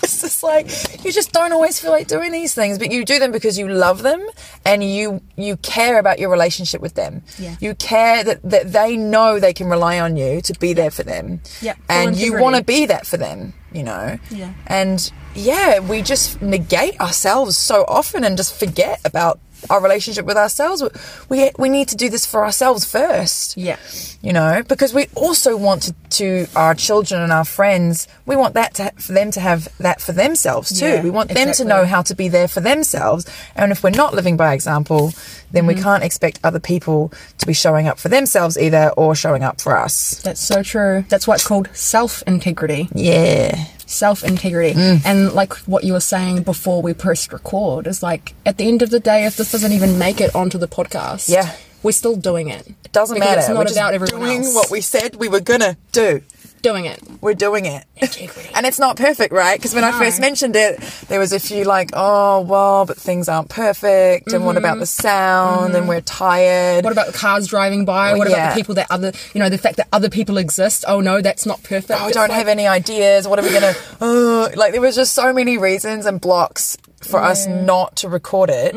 it's 0.02 0.20
just 0.22 0.42
like 0.42 1.04
you 1.04 1.12
just 1.12 1.32
don't 1.32 1.52
always 1.52 1.78
feel 1.78 1.90
like 1.90 2.06
doing 2.08 2.32
these 2.32 2.54
things, 2.54 2.78
but 2.78 2.90
you 2.90 3.04
do 3.04 3.18
them 3.18 3.30
because 3.32 3.58
you 3.58 3.68
love 3.68 4.02
them 4.02 4.26
and 4.64 4.82
you 4.82 5.20
you 5.36 5.56
care 5.58 5.98
about 5.98 6.18
your 6.18 6.30
relationship 6.30 6.80
with 6.80 6.94
them. 6.94 7.22
Yeah. 7.38 7.56
You 7.60 7.74
care 7.74 8.24
that, 8.24 8.42
that 8.42 8.72
they 8.72 8.96
know 8.96 9.38
they 9.38 9.52
can 9.52 9.68
rely 9.68 10.00
on 10.00 10.16
you 10.16 10.40
to 10.42 10.52
be 10.58 10.72
there 10.72 10.90
for 10.90 11.02
them. 11.02 11.42
Yeah, 11.60 11.74
And 11.88 12.16
you 12.16 12.40
want 12.40 12.56
to 12.56 12.64
be 12.64 12.86
that 12.86 13.06
for 13.06 13.16
them, 13.16 13.52
you 13.72 13.82
know. 13.82 14.18
Yeah. 14.30 14.52
And 14.66 15.10
yeah, 15.34 15.80
we 15.80 16.02
just 16.02 16.42
negate 16.42 17.00
ourselves 17.00 17.56
so 17.56 17.84
often 17.88 18.24
and 18.24 18.36
just 18.36 18.58
forget 18.58 19.00
about 19.04 19.40
our 19.68 19.80
relationship 19.82 20.24
with 20.24 20.36
ourselves. 20.36 20.82
We 21.28 21.50
we 21.58 21.68
need 21.68 21.88
to 21.88 21.96
do 21.96 22.08
this 22.08 22.24
for 22.26 22.44
ourselves 22.44 22.84
first 22.84 23.56
yeah. 23.56 23.76
you 24.22 24.32
know 24.32 24.62
because 24.68 24.92
we 24.94 25.06
also 25.14 25.56
want 25.56 25.82
to, 25.82 25.94
to 26.10 26.46
our 26.56 26.74
children 26.74 27.20
and 27.20 27.32
our 27.32 27.44
friends 27.44 28.06
we 28.26 28.36
want 28.36 28.54
that 28.54 28.74
to 28.74 28.92
for 28.98 29.12
them 29.12 29.30
to 29.32 29.40
have 29.40 29.68
that 29.78 30.00
for 30.00 30.12
themselves 30.12 30.78
too 30.78 30.86
Yeah, 30.86 31.02
we 31.02 31.10
want 31.10 31.30
them 31.30 31.52
to 31.52 31.64
know 31.64 31.84
how 31.84 32.02
to 32.02 32.14
be 32.14 32.28
there 32.28 32.48
for 32.48 32.60
themselves 32.60 33.26
and 33.56 33.72
if 33.72 33.82
we're 33.82 33.90
not 33.90 34.14
living 34.14 34.36
by 34.36 34.52
example 34.54 35.12
then 35.52 35.64
Mm-hmm. 35.64 35.66
we 35.66 35.74
can't 35.82 36.04
expect 36.04 36.38
other 36.44 36.60
people 36.60 37.12
to 37.38 37.46
be 37.46 37.52
showing 37.52 37.88
up 37.88 37.98
for 37.98 38.08
themselves 38.08 38.56
either 38.56 38.92
or 38.96 39.14
showing 39.14 39.42
up 39.42 39.60
for 39.60 39.76
us 39.76 40.20
That's 40.22 40.40
so 40.40 40.62
true. 40.62 41.04
That's 41.08 41.26
why 41.26 41.34
it's 41.34 41.46
called 41.46 41.68
self 41.74 42.22
integrity. 42.26 42.88
yeah 42.94 43.66
Self 43.90 44.22
integrity. 44.22 44.78
Mm. 44.78 45.02
And 45.04 45.32
like 45.32 45.52
what 45.66 45.82
you 45.82 45.94
were 45.94 46.00
saying 46.00 46.44
before 46.44 46.80
we 46.80 46.94
pressed 46.94 47.32
record 47.32 47.88
is 47.88 48.02
like 48.04 48.34
at 48.46 48.56
the 48.56 48.68
end 48.68 48.82
of 48.82 48.90
the 48.90 49.00
day, 49.00 49.26
if 49.26 49.36
this 49.36 49.50
doesn't 49.50 49.72
even 49.72 49.98
make 49.98 50.20
it 50.20 50.32
onto 50.34 50.58
the 50.58 50.68
podcast, 50.68 51.28
Yeah. 51.28 51.50
we're 51.82 51.90
still 51.90 52.14
doing 52.14 52.48
it. 52.48 52.68
it 52.84 52.92
doesn't 52.92 53.16
Because 53.16 53.28
matter 53.28 53.40
It's 53.40 53.48
we're 53.48 53.54
not 53.54 53.66
just 53.66 53.76
about 53.76 53.94
everyone 53.94 54.20
doing 54.28 54.44
else. 54.44 54.54
what 54.54 54.70
we 54.70 54.80
said 54.80 55.16
we 55.16 55.28
were 55.28 55.40
gonna 55.40 55.76
do 55.92 56.22
doing 56.62 56.84
it. 56.86 57.00
we're 57.20 57.34
doing 57.34 57.66
it. 57.66 57.84
Integrity. 57.96 58.50
and 58.54 58.66
it's 58.66 58.78
not 58.78 58.96
perfect, 58.96 59.32
right? 59.32 59.58
Because 59.58 59.74
when 59.74 59.84
I 59.84 59.98
first 59.98 60.20
mentioned 60.20 60.56
it, 60.56 60.80
there 61.08 61.18
was 61.18 61.32
a 61.32 61.40
few 61.40 61.64
like, 61.64 61.90
oh, 61.92 62.40
well, 62.42 62.86
but 62.86 62.96
things 62.96 63.28
aren't 63.28 63.48
perfect. 63.48 64.32
And 64.32 64.44
what 64.46 64.56
about 64.56 64.78
the 64.78 64.86
sound? 64.86 65.74
And 65.74 65.88
we're 65.88 66.00
tired. 66.00 66.78
Mm-hmm. 66.78 66.84
What 66.84 66.92
about 66.92 67.06
the 67.12 67.18
cars 67.18 67.46
driving 67.48 67.84
by? 67.84 68.14
What 68.14 68.26
about 68.28 68.50
the 68.54 68.60
people 68.60 68.74
that 68.76 68.86
other, 68.90 69.12
you 69.34 69.40
know, 69.40 69.48
the 69.48 69.58
fact 69.58 69.76
that 69.78 69.88
other 69.92 70.08
people 70.10 70.38
exist? 70.38 70.84
Oh 70.86 71.00
no, 71.00 71.20
that's 71.20 71.46
not 71.46 71.62
perfect. 71.62 72.00
oh, 72.00 72.06
It's 72.06 72.16
don't 72.16 72.28
like- 72.28 72.38
have 72.38 72.48
any 72.48 72.66
ideas. 72.66 73.26
What 73.28 73.38
are 73.38 73.42
we 73.42 73.50
going 73.50 73.62
to, 73.74 73.76
oh, 74.00 74.50
like 74.56 74.72
there 74.72 74.80
was 74.80 74.96
just 74.96 75.14
so 75.14 75.32
many 75.32 75.58
reasons 75.58 76.06
and 76.06 76.20
blocks 76.20 76.76
for 77.02 77.20
us 77.20 77.46
not 77.46 77.96
to 77.96 78.08
record 78.08 78.50
it. 78.52 78.74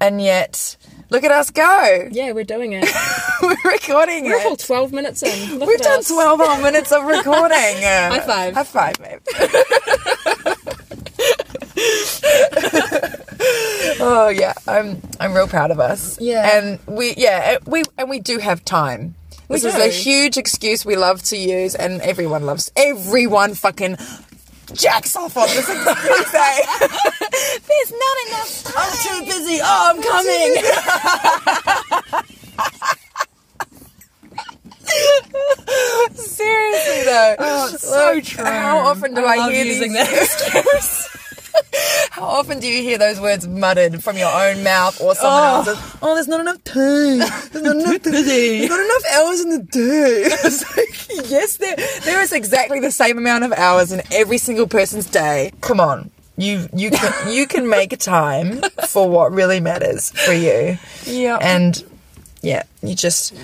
And 0.00 0.20
yet, 0.20 0.76
look 1.14 1.24
at 1.24 1.30
us 1.30 1.50
go. 1.50 2.08
Yeah, 2.12 2.32
we're 2.32 2.44
doing 2.44 2.72
it. 2.74 2.88
we're 3.42 3.56
recording 3.64 4.24
We're 4.24 4.38
it. 4.40 4.46
all 4.46 4.56
12 4.56 4.92
minutes 4.92 5.22
in. 5.22 5.58
Look 5.58 5.68
We've 5.68 5.80
done 5.80 6.00
us. 6.00 6.08
12 6.08 6.40
whole 6.40 6.62
minutes 6.62 6.92
of 6.92 7.04
recording. 7.16 7.56
High 7.82 8.20
five. 8.20 8.54
High 8.54 8.64
five, 8.64 8.96
babe. 8.98 9.20
oh 14.00 14.28
yeah, 14.34 14.54
I'm 14.66 15.00
I'm 15.20 15.34
real 15.34 15.48
proud 15.48 15.70
of 15.70 15.80
us. 15.80 16.18
Yeah. 16.20 16.58
and 16.58 16.78
we 16.86 17.14
yeah 17.16 17.58
we 17.66 17.82
and 17.98 18.08
we 18.10 18.20
do 18.20 18.38
have 18.38 18.64
time. 18.64 19.14
We 19.48 19.56
This 19.56 19.64
is 19.66 19.74
do. 19.74 19.82
a 19.82 19.88
huge 19.88 20.38
excuse 20.38 20.86
we 20.86 20.96
love 20.96 21.22
to 21.24 21.36
use, 21.36 21.74
and 21.74 22.00
everyone 22.00 22.46
loves 22.46 22.72
everyone 22.76 23.52
fucking 23.54 23.96
jacks 24.72 25.14
off 25.16 25.36
on 25.36 25.46
this 25.48 25.68
exact 25.68 26.32
day. 26.32 26.60
There's 27.68 27.92
not 27.92 28.16
enough 28.26 28.64
time. 28.64 28.74
I'm 28.76 28.92
too 29.02 29.20
busy. 29.26 29.58
Oh, 29.62 29.90
I'm 29.90 30.00
coming. 30.02 30.54
Seriously 36.14 37.04
though. 37.04 37.36
Oh, 37.38 37.70
it's 37.72 37.88
so 37.88 38.20
true. 38.20 38.44
How 38.44 38.78
often 38.78 39.14
do 39.14 39.24
I 39.24 39.34
I, 39.36 39.52
hear 39.52 39.64
using 39.64 39.92
these 39.92 40.02
that 40.04 41.10
How 42.10 42.24
often 42.24 42.58
do 42.60 42.66
you 42.66 42.82
hear 42.82 42.98
those 42.98 43.20
words 43.20 43.46
muttered 43.46 44.02
from 44.02 44.16
your 44.18 44.30
own 44.32 44.62
mouth 44.64 45.00
or 45.00 45.14
someone 45.14 45.42
Oh. 45.42 45.54
else's? 45.68 45.78
Oh, 46.02 46.14
there's 46.14 46.26
not 46.28 46.40
enough 46.40 46.62
time. 46.64 47.18
There's 47.18 47.62
not 47.62 47.76
enough 47.76 48.02
There's 48.02 48.68
not 48.68 48.80
enough 48.80 49.04
hours 49.14 49.40
in 49.40 49.50
the 49.50 49.60
day. 49.60 50.24
Yes, 51.26 51.56
there 51.56 51.76
there 52.04 52.20
is 52.22 52.32
exactly 52.32 52.80
the 52.80 52.90
same 52.90 53.18
amount 53.18 53.44
of 53.44 53.52
hours 53.52 53.92
in 53.92 54.02
every 54.12 54.38
single 54.38 54.66
person's 54.66 55.06
day. 55.06 55.52
Come 55.60 55.80
on. 55.80 56.10
You 56.36 56.68
you 56.74 56.90
can 56.90 57.32
you 57.32 57.46
can 57.46 57.68
make 57.68 57.96
time 57.98 58.60
for 58.88 59.08
what 59.08 59.32
really 59.32 59.60
matters 59.60 60.10
for 60.10 60.32
you. 60.32 60.78
Yeah. 61.06 61.38
And 61.40 61.82
yeah, 62.42 62.64
you 62.82 62.94
just 62.94 63.34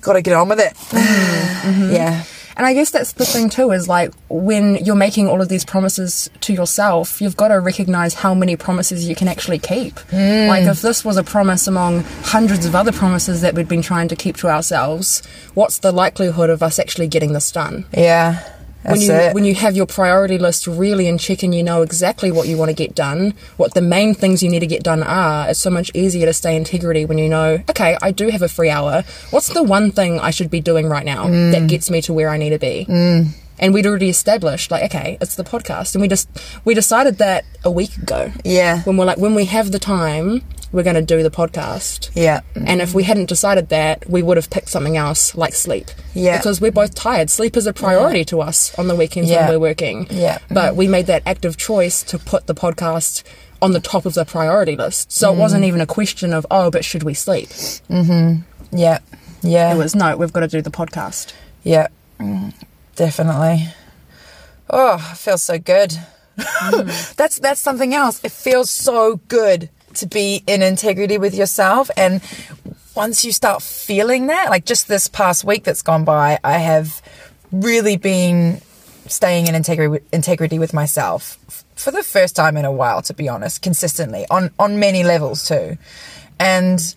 gotta 0.00 0.22
get 0.22 0.34
on 0.34 0.48
with 0.48 0.60
it. 0.60 0.74
Mm-hmm. 1.58 1.92
Yeah. 1.92 2.24
And 2.58 2.66
I 2.66 2.74
guess 2.74 2.90
that's 2.90 3.12
the 3.12 3.24
thing 3.24 3.48
too 3.48 3.70
is 3.70 3.88
like 3.88 4.12
when 4.28 4.84
you're 4.84 4.96
making 4.96 5.28
all 5.28 5.40
of 5.40 5.48
these 5.48 5.64
promises 5.64 6.28
to 6.40 6.52
yourself, 6.52 7.20
you've 7.22 7.36
got 7.36 7.48
to 7.48 7.60
recognize 7.60 8.14
how 8.14 8.34
many 8.34 8.56
promises 8.56 9.08
you 9.08 9.14
can 9.14 9.28
actually 9.28 9.60
keep. 9.60 9.96
Hmm. 10.10 10.48
Like 10.48 10.64
if 10.64 10.82
this 10.82 11.04
was 11.04 11.16
a 11.16 11.22
promise 11.22 11.68
among 11.68 12.00
hundreds 12.24 12.66
of 12.66 12.74
other 12.74 12.90
promises 12.90 13.42
that 13.42 13.54
we'd 13.54 13.68
been 13.68 13.80
trying 13.80 14.08
to 14.08 14.16
keep 14.16 14.36
to 14.38 14.48
ourselves, 14.48 15.24
what's 15.54 15.78
the 15.78 15.92
likelihood 15.92 16.50
of 16.50 16.60
us 16.60 16.80
actually 16.80 17.06
getting 17.06 17.32
this 17.32 17.52
done? 17.52 17.86
Yeah. 17.96 18.42
That's 18.84 19.00
when 19.00 19.00
you 19.08 19.12
it. 19.12 19.34
when 19.34 19.44
you 19.44 19.54
have 19.54 19.74
your 19.76 19.86
priority 19.86 20.38
list 20.38 20.66
really 20.66 21.08
in 21.08 21.18
check 21.18 21.42
and 21.42 21.54
you 21.54 21.62
know 21.62 21.82
exactly 21.82 22.30
what 22.30 22.46
you 22.48 22.56
want 22.56 22.68
to 22.70 22.74
get 22.74 22.94
done, 22.94 23.34
what 23.56 23.74
the 23.74 23.80
main 23.80 24.14
things 24.14 24.42
you 24.42 24.48
need 24.48 24.60
to 24.60 24.66
get 24.68 24.82
done 24.82 25.02
are, 25.02 25.48
it's 25.50 25.58
so 25.58 25.68
much 25.70 25.90
easier 25.94 26.26
to 26.26 26.32
stay 26.32 26.54
integrity 26.56 27.04
when 27.04 27.18
you 27.18 27.28
know, 27.28 27.62
okay, 27.70 27.96
I 28.00 28.12
do 28.12 28.28
have 28.28 28.42
a 28.42 28.48
free 28.48 28.70
hour. 28.70 29.02
What's 29.30 29.48
the 29.48 29.62
one 29.64 29.90
thing 29.90 30.20
I 30.20 30.30
should 30.30 30.50
be 30.50 30.60
doing 30.60 30.86
right 30.88 31.04
now 31.04 31.26
Mm. 31.26 31.52
that 31.52 31.66
gets 31.68 31.90
me 31.90 32.00
to 32.02 32.12
where 32.12 32.28
I 32.28 32.36
need 32.36 32.50
to 32.50 32.58
be? 32.58 32.86
And 33.58 33.74
we'd 33.74 33.86
already 33.86 34.08
established, 34.08 34.70
like, 34.70 34.84
okay, 34.84 35.18
it's 35.20 35.34
the 35.36 35.44
podcast, 35.44 35.94
and 35.94 36.02
we 36.02 36.08
just 36.08 36.28
we 36.64 36.74
decided 36.74 37.18
that 37.18 37.44
a 37.64 37.70
week 37.70 37.96
ago. 37.96 38.32
Yeah. 38.44 38.82
When 38.82 38.96
we're 38.96 39.04
like, 39.04 39.18
when 39.18 39.34
we 39.34 39.46
have 39.46 39.72
the 39.72 39.78
time, 39.78 40.42
we're 40.70 40.82
going 40.82 40.96
to 40.96 41.02
do 41.02 41.22
the 41.22 41.30
podcast. 41.30 42.10
Yeah. 42.14 42.40
And 42.54 42.80
if 42.82 42.94
we 42.94 43.02
hadn't 43.04 43.26
decided 43.26 43.70
that, 43.70 44.08
we 44.08 44.22
would 44.22 44.36
have 44.36 44.50
picked 44.50 44.68
something 44.68 44.96
else 44.96 45.34
like 45.34 45.54
sleep. 45.54 45.86
Yeah. 46.14 46.36
Because 46.36 46.60
we're 46.60 46.70
both 46.70 46.94
tired. 46.94 47.30
Sleep 47.30 47.56
is 47.56 47.66
a 47.66 47.72
priority 47.72 48.24
to 48.26 48.40
us 48.42 48.78
on 48.78 48.86
the 48.86 48.94
weekends 48.94 49.30
Yeah. 49.30 49.48
when 49.48 49.54
we're 49.60 49.68
working. 49.68 50.06
Yeah. 50.10 50.38
But 50.50 50.76
we 50.76 50.86
made 50.86 51.06
that 51.06 51.22
active 51.24 51.56
choice 51.56 52.02
to 52.04 52.18
put 52.18 52.46
the 52.46 52.54
podcast 52.54 53.22
on 53.62 53.72
the 53.72 53.80
top 53.80 54.04
of 54.04 54.12
the 54.14 54.24
priority 54.26 54.76
list. 54.76 55.10
So 55.10 55.32
it 55.32 55.36
wasn't 55.36 55.64
even 55.64 55.80
a 55.80 55.86
question 55.86 56.32
of, 56.34 56.46
oh, 56.50 56.70
but 56.70 56.84
should 56.84 57.02
we 57.02 57.14
sleep? 57.14 57.48
Hmm. 57.88 58.36
Yeah. 58.70 58.98
Yeah. 59.42 59.74
It 59.74 59.78
was, 59.78 59.94
no, 59.94 60.16
we've 60.18 60.32
got 60.34 60.40
to 60.40 60.48
do 60.48 60.60
the 60.60 60.70
podcast. 60.70 61.32
Yeah, 61.64 61.88
mm, 62.20 62.54
definitely. 62.98 63.68
Oh, 64.68 64.96
it 65.12 65.16
feels 65.16 65.42
so 65.42 65.58
good. 65.58 65.92
Mm. 66.36 67.14
that's 67.16 67.38
that's 67.38 67.60
something 67.60 67.94
else. 67.94 68.22
It 68.22 68.32
feels 68.32 68.68
so 68.68 69.16
good 69.28 69.70
to 69.94 70.06
be 70.06 70.42
in 70.46 70.62
integrity 70.62 71.16
with 71.16 71.34
yourself, 71.34 71.90
and 71.96 72.20
once 72.94 73.24
you 73.24 73.32
start 73.32 73.62
feeling 73.62 74.26
that, 74.26 74.50
like 74.50 74.66
just 74.66 74.88
this 74.88 75.08
past 75.08 75.44
week 75.44 75.64
that's 75.64 75.82
gone 75.82 76.04
by, 76.04 76.38
I 76.44 76.58
have 76.58 77.00
really 77.50 77.96
been 77.96 78.60
staying 79.06 79.46
in 79.46 79.54
integrity 79.54 80.04
integrity 80.12 80.58
with 80.58 80.74
myself 80.74 81.38
for 81.76 81.90
the 81.90 82.02
first 82.02 82.36
time 82.36 82.56
in 82.56 82.64
a 82.64 82.72
while. 82.72 83.00
To 83.02 83.14
be 83.14 83.28
honest, 83.28 83.62
consistently 83.62 84.26
on 84.30 84.50
on 84.58 84.78
many 84.78 85.04
levels 85.04 85.46
too, 85.46 85.78
and 86.38 86.94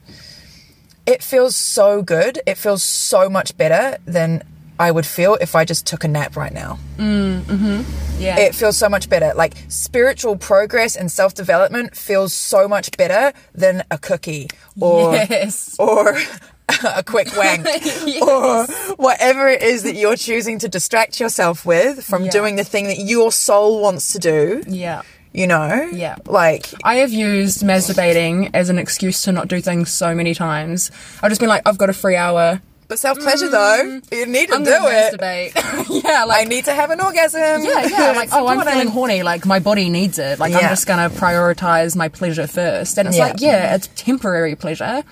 it 1.05 1.23
feels 1.23 1.55
so 1.55 2.01
good. 2.01 2.41
It 2.45 2.57
feels 2.57 2.83
so 2.83 3.29
much 3.29 3.55
better 3.55 3.97
than 4.05 4.43
I 4.81 4.89
would 4.89 5.05
feel 5.05 5.35
if 5.39 5.55
I 5.55 5.63
just 5.63 5.85
took 5.85 6.03
a 6.03 6.07
nap 6.07 6.35
right 6.35 6.51
now. 6.51 6.79
Mm, 6.97 7.41
mm-hmm. 7.43 8.19
Yeah. 8.19 8.39
It 8.39 8.55
feels 8.55 8.77
so 8.77 8.89
much 8.89 9.09
better. 9.09 9.31
Like 9.35 9.53
spiritual 9.67 10.37
progress 10.37 10.95
and 10.95 11.11
self 11.11 11.35
development 11.35 11.95
feels 11.95 12.33
so 12.33 12.67
much 12.67 12.97
better 12.97 13.31
than 13.53 13.83
a 13.91 13.99
cookie 13.99 14.47
or 14.79 15.13
yes. 15.13 15.75
or 15.77 16.17
a 16.95 17.03
quick 17.03 17.27
wank 17.37 17.67
or 18.23 18.65
whatever 18.95 19.47
it 19.47 19.61
is 19.61 19.83
that 19.83 19.95
you're 19.95 20.15
choosing 20.15 20.57
to 20.57 20.67
distract 20.67 21.19
yourself 21.19 21.63
with 21.63 22.03
from 22.03 22.27
doing 22.29 22.55
the 22.55 22.63
thing 22.63 22.85
that 22.87 22.97
your 22.97 23.31
soul 23.31 23.83
wants 23.83 24.13
to 24.13 24.19
do. 24.19 24.63
Yeah. 24.67 25.03
You 25.31 25.45
know? 25.45 25.89
Yeah. 25.93 26.15
Like 26.25 26.73
I 26.83 26.95
have 26.95 27.11
used 27.11 27.61
masturbating 27.61 28.49
as 28.55 28.69
an 28.69 28.79
excuse 28.79 29.21
to 29.23 29.31
not 29.31 29.47
do 29.47 29.61
things 29.61 29.91
so 29.91 30.15
many 30.15 30.33
times. 30.33 30.89
I've 31.21 31.29
just 31.29 31.39
been 31.39 31.49
like, 31.49 31.61
I've 31.67 31.77
got 31.77 31.91
a 31.91 31.93
free 31.93 32.15
hour. 32.15 32.61
But 32.91 32.99
self 32.99 33.17
pleasure 33.19 33.47
though, 33.47 34.01
you 34.11 34.25
need 34.25 34.49
to 34.49 34.55
I'm 34.55 34.65
do 34.65 34.71
it. 34.75 35.15
yeah, 36.03 36.25
like 36.25 36.41
I 36.41 36.43
need 36.43 36.65
to 36.65 36.73
have 36.73 36.91
an 36.91 36.99
orgasm. 36.99 37.63
Yeah, 37.63 37.87
yeah. 37.87 38.11
Like, 38.21 38.29
oh, 38.33 38.45
I'm 38.47 38.59
feeling 38.67 38.89
horny. 38.89 39.23
Like, 39.23 39.45
my 39.45 39.59
body 39.59 39.89
needs 39.89 40.19
it. 40.19 40.39
Like, 40.39 40.53
I'm 40.53 40.67
just 40.75 40.85
gonna 40.85 41.09
prioritize 41.09 41.95
my 41.95 42.09
pleasure 42.09 42.47
first. 42.47 42.97
And 42.97 43.07
it's 43.07 43.15
Yeah. 43.17 43.27
like, 43.27 43.39
yeah, 43.39 43.75
it's 43.75 43.87
temporary 43.95 44.55
pleasure. 44.55 45.03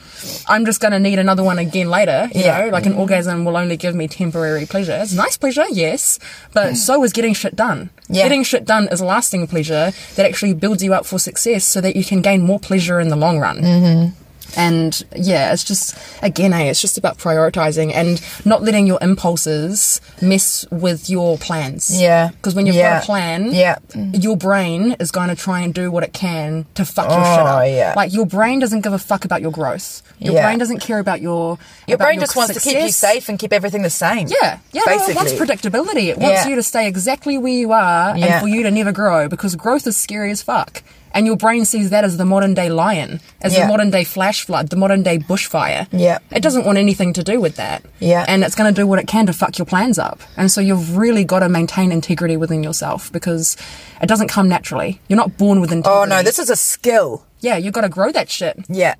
I'm 0.50 0.66
just 0.66 0.82
gonna 0.82 1.00
need 1.00 1.20
another 1.20 1.42
one 1.42 1.58
again 1.58 1.90
later. 1.90 2.28
You 2.36 2.42
Yeah. 2.42 2.66
know, 2.66 2.70
like 2.70 2.86
an 2.86 2.96
orgasm 2.96 3.46
will 3.46 3.56
only 3.56 3.78
give 3.78 3.96
me 3.96 4.10
temporary 4.10 4.66
pleasure. 4.66 5.00
It's 5.02 5.14
nice 5.14 5.38
pleasure, 5.38 5.66
yes, 5.72 6.20
but 6.54 6.76
so 6.76 7.02
is 7.06 7.14
getting 7.14 7.34
shit 7.34 7.56
done. 7.56 7.90
Yeah. 8.10 8.24
Getting 8.24 8.44
shit 8.44 8.66
done 8.66 8.90
is 8.92 9.02
lasting 9.02 9.48
pleasure 9.48 9.94
that 10.18 10.26
actually 10.26 10.54
builds 10.54 10.84
you 10.84 10.94
up 10.94 11.06
for 11.06 11.18
success, 11.18 11.64
so 11.64 11.80
that 11.80 11.96
you 11.96 12.04
can 12.04 12.22
gain 12.22 12.42
more 12.42 12.60
pleasure 12.60 13.00
in 13.00 13.08
the 13.08 13.16
long 13.16 13.40
run. 13.40 13.58
Mm-hmm. 13.62 14.10
And 14.58 15.04
yeah, 15.16 15.54
it's 15.54 15.64
just 15.64 15.98
again, 16.22 16.54
eh, 16.54 16.64
it's 16.70 16.82
just 16.82 16.98
about 16.98 17.18
prioritizing 17.18 17.94
and 17.94 18.22
not 18.46 18.64
letting 18.64 18.88
your 18.88 19.00
impulses 19.02 20.02
mess 20.22 20.66
with 20.72 21.10
your 21.10 21.38
plans. 21.38 21.90
Yeah. 22.02 22.30
Because 22.30 22.56
when 22.56 22.66
you've 22.66 22.76
Yeah. 22.76 22.96
got 22.96 23.04
a 23.04 23.06
plan, 23.06 23.52
Yeah. 23.54 23.76
your 23.96 24.36
brain 24.38 24.96
is 25.00 25.12
going 25.12 25.30
to 25.30 25.36
try 25.36 25.62
and 25.62 25.74
do 25.74 25.92
what 25.92 26.04
it 26.04 26.14
can 26.14 26.66
to 26.76 26.86
fuck 26.86 27.10
your 27.10 27.20
Oh, 27.20 27.36
shit 27.36 27.46
up. 27.46 27.64
yeah. 27.68 27.94
Like 27.96 28.14
your 28.14 28.26
brain 28.26 28.60
doesn't 28.60 28.82
give 28.82 28.94
a 28.94 29.00
fuck 29.00 29.26
about 29.26 29.42
your 29.42 29.52
growth. 29.52 30.02
Your 30.20 30.34
Yeah. 30.34 30.44
brain 30.46 30.58
doesn't 30.60 30.80
care 30.80 31.00
about 31.00 31.22
your 31.22 31.58
Your 31.88 31.96
about 31.96 32.06
brain 32.06 32.20
just 32.20 32.36
wants 32.36 32.54
to 32.54 32.60
keep 32.60 32.78
you 32.82 32.92
safe 32.92 33.30
and 33.30 33.40
keep 33.40 33.54
everything 33.54 33.84
the 33.84 33.90
same. 33.90 34.28
Yeah, 34.28 34.58
yeah. 34.72 34.82
no, 34.86 34.94
basically. 34.94 35.14
it 35.14 35.16
wants 35.16 35.34
predictability. 35.34 36.08
It 36.10 36.18
wants 36.18 36.46
you 36.46 36.56
to 36.56 36.64
stay 36.64 36.88
exactly 36.88 37.38
where 37.38 37.54
you 37.54 37.72
are 37.72 38.16
and 38.16 38.42
for 38.42 38.48
you 38.48 38.64
to 38.64 38.72
never 38.72 38.92
grow 38.92 39.28
because 39.28 39.56
growth 39.56 39.88
is 39.88 39.96
scary 39.98 40.32
as 40.32 40.42
fuck. 40.42 40.84
And 41.14 41.26
your 41.26 41.36
brain 41.38 41.66
sees 41.66 41.90
that 41.90 42.04
as 42.04 42.18
the 42.18 42.26
modern 42.26 42.54
day 42.54 42.70
lion, 42.70 43.20
as 43.42 43.54
Yeah. 43.54 43.62
the 43.62 43.68
modern 43.68 43.90
day 43.90 44.04
flash 44.04 44.46
flood, 44.46 44.70
the 44.70 44.76
modern 44.76 45.02
day 45.04 45.18
bushfire. 45.20 45.88
Yeah. 45.92 46.20
It 46.32 46.42
doesn't 46.42 46.66
want 46.66 46.78
anything 46.78 47.14
to 47.14 47.24
do 47.24 47.40
with 47.40 47.56
that. 47.56 47.84
Yeah. 48.00 48.26
And 48.28 48.44
it's 48.44 48.56
going 48.56 48.74
to 48.74 48.82
do 48.82 48.86
what 48.86 49.00
it 49.00 49.08
can 49.08 49.26
to 49.26 49.34
fuck 49.34 49.58
your 49.58 49.66
plans 49.66 49.98
up. 49.98 50.22
And 50.38 50.52
so 50.52 50.62
you've 50.62 50.96
really 50.98 51.24
got 51.24 51.40
to 51.40 51.50
maintain 51.50 51.92
integrity 51.92 52.38
within 52.38 52.64
yourself 52.64 53.12
because 53.12 53.58
it 54.02 54.08
doesn't 54.08 54.28
come 54.28 54.48
naturally. 54.48 55.00
You're 55.08 55.18
not 55.18 55.38
born 55.38 55.62
with 55.62 55.72
integrity. 55.72 56.00
Oh 56.02 56.06
no, 56.06 56.22
this 56.24 56.40
is 56.40 56.50
a 56.50 56.56
skill. 56.56 57.26
Yeah, 57.42 57.58
you've 57.58 57.74
got 57.74 57.82
to 57.82 57.90
grow 57.90 58.12
that 58.12 58.30
shit. 58.30 58.66
Yeah. 58.68 58.96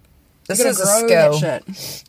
This 0.50 0.60
is 0.66 0.80
a 0.80 0.86
skill. 0.86 1.40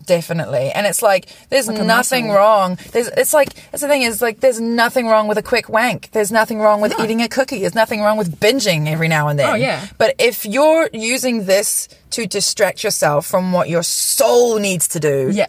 Definitely. 0.07 0.71
And 0.73 0.87
it's 0.87 1.03
like 1.03 1.27
there's 1.51 1.69
a 1.69 1.73
nothing 1.85 2.27
muscle. 2.29 2.37
wrong. 2.41 2.79
There's 2.93 3.09
it's 3.09 3.33
like 3.33 3.55
that's 3.71 3.83
the 3.83 3.89
thing 3.89 4.03
is 4.03 4.21
like 4.21 4.41
there's 4.41 4.61
nothing 4.61 5.07
wrong 5.07 5.29
with 5.29 5.39
a 5.39 5.43
quick 5.43 5.69
wank. 5.69 6.11
There's 6.13 6.33
nothing 6.33 6.59
wrong 6.59 6.81
with 6.81 6.93
No. 6.99 7.05
eating 7.05 7.23
a 7.23 7.29
cookie. 7.29 7.61
There's 7.61 7.75
nothing 7.75 8.01
wrong 8.01 8.17
with 8.19 8.41
binging 8.41 8.89
every 8.89 9.09
now 9.09 9.29
and 9.29 9.39
then. 9.39 9.51
Oh, 9.51 9.55
yeah. 9.55 9.87
But 9.99 10.15
if 10.19 10.45
you're 10.47 10.89
using 10.93 11.45
this 11.45 11.87
to 12.11 12.27
distract 12.27 12.83
yourself 12.83 13.27
from 13.27 13.53
what 13.53 13.69
your 13.69 13.83
soul 13.83 14.59
needs 14.59 14.89
to 14.89 15.01
do, 15.01 15.31
Yeah. 15.33 15.47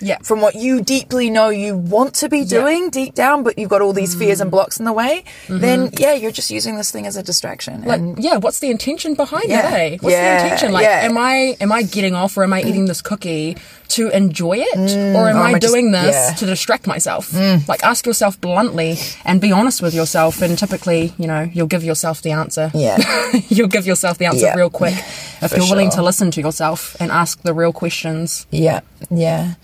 Yeah. 0.00 0.18
from 0.22 0.40
what 0.40 0.54
you 0.54 0.82
deeply 0.82 1.30
know 1.30 1.48
you 1.48 1.76
want 1.76 2.14
to 2.16 2.28
be 2.28 2.44
doing 2.44 2.90
deep 2.90 3.14
down, 3.14 3.42
but 3.42 3.58
you've 3.58 3.70
got 3.70 3.82
all 3.82 3.92
these 3.92 4.14
fears 4.14 4.40
and 4.40 4.50
blocks 4.50 4.78
in 4.78 4.84
the 4.84 4.92
way, 4.92 5.24
then 5.48 5.90
yeah, 5.98 6.14
you're 6.14 6.30
just 6.30 6.50
using 6.50 6.76
this 6.76 6.90
thing 6.90 7.06
as 7.06 7.16
a 7.16 7.22
distraction. 7.22 7.80
Mm-hmm. 7.80 7.88
Like, 7.88 8.00
and 8.00 8.18
yeah, 8.24 8.36
what's 8.36 8.60
the 8.60 8.70
intention 8.70 9.14
behind 9.14 9.44
Yeah. 9.48 9.74
it? 9.74 9.92
Eh? 9.94 9.96
What's 10.00 10.12
Yeah, 10.12 10.38
the 10.38 10.44
intention? 10.44 10.72
Like, 10.72 10.84
yeah. 10.84 11.00
am 11.02 11.16
I 11.18 11.56
am 11.60 11.72
I 11.72 11.82
getting 11.82 12.14
off, 12.14 12.36
or 12.36 12.44
am 12.44 12.52
I 12.52 12.62
eating 12.62 12.86
this 12.86 13.02
cookie 13.02 13.56
to 13.88 14.08
enjoy 14.10 14.56
it, 14.58 14.76
or 15.16 15.28
am 15.28 15.36
or 15.36 15.40
I 15.40 15.52
I 15.52 15.58
just- 15.58 15.72
doing 15.72 15.92
this 15.92 16.14
yeah. 16.14 16.32
Mm. 16.32 16.38
to 16.38 16.46
distract 16.46 16.86
myself? 16.86 17.32
Like, 17.68 17.82
ask 17.84 18.04
yourself 18.06 18.40
bluntly 18.40 18.98
and 19.24 19.40
be 19.40 19.52
honest 19.52 19.80
with 19.82 19.94
yourself, 19.94 20.42
and 20.42 20.58
typically, 20.58 21.12
you 21.18 21.26
know, 21.26 21.48
you'll 21.52 21.66
give 21.68 21.84
yourself 21.84 22.20
the 22.22 22.32
answer. 22.32 22.70
Yeah. 22.74 22.98
you'll 23.48 23.68
give 23.68 23.86
yourself 23.86 24.18
the 24.18 24.26
answer 24.26 24.46
Yeah. 24.46 24.54
real 24.56 24.70
quick 24.70 24.94
if 25.42 25.50
For 25.50 25.56
you're 25.58 25.68
willing 25.70 25.90
to 25.90 26.02
listen 26.02 26.30
to 26.32 26.40
yourself 26.40 26.96
and 27.00 27.10
ask 27.12 27.40
the 27.42 27.54
real 27.54 27.72
questions. 27.72 28.46
yeah, 28.50 28.80
yeah. 29.10 29.54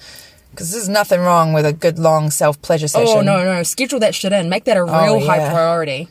Because 0.53 0.71
there's 0.71 0.89
nothing 0.89 1.21
wrong 1.21 1.53
with 1.53 1.67
a 1.67 1.73
good 1.73 1.99
long 1.99 2.31
self 2.31 2.63
pleasure 2.63 2.85
oh, 2.85 2.87
session. 2.87 3.19
Oh 3.19 3.23
no, 3.23 3.43
no, 3.43 3.63
schedule 3.65 3.99
that 4.01 4.15
shit 4.15 4.33
in. 4.33 4.49
Make 4.49 4.65
that 4.65 4.77
a 4.77 4.81
oh, 4.81 4.85
real 4.85 5.15
Oh, 5.15 5.27
high 5.27 5.51
priority. 5.51 6.09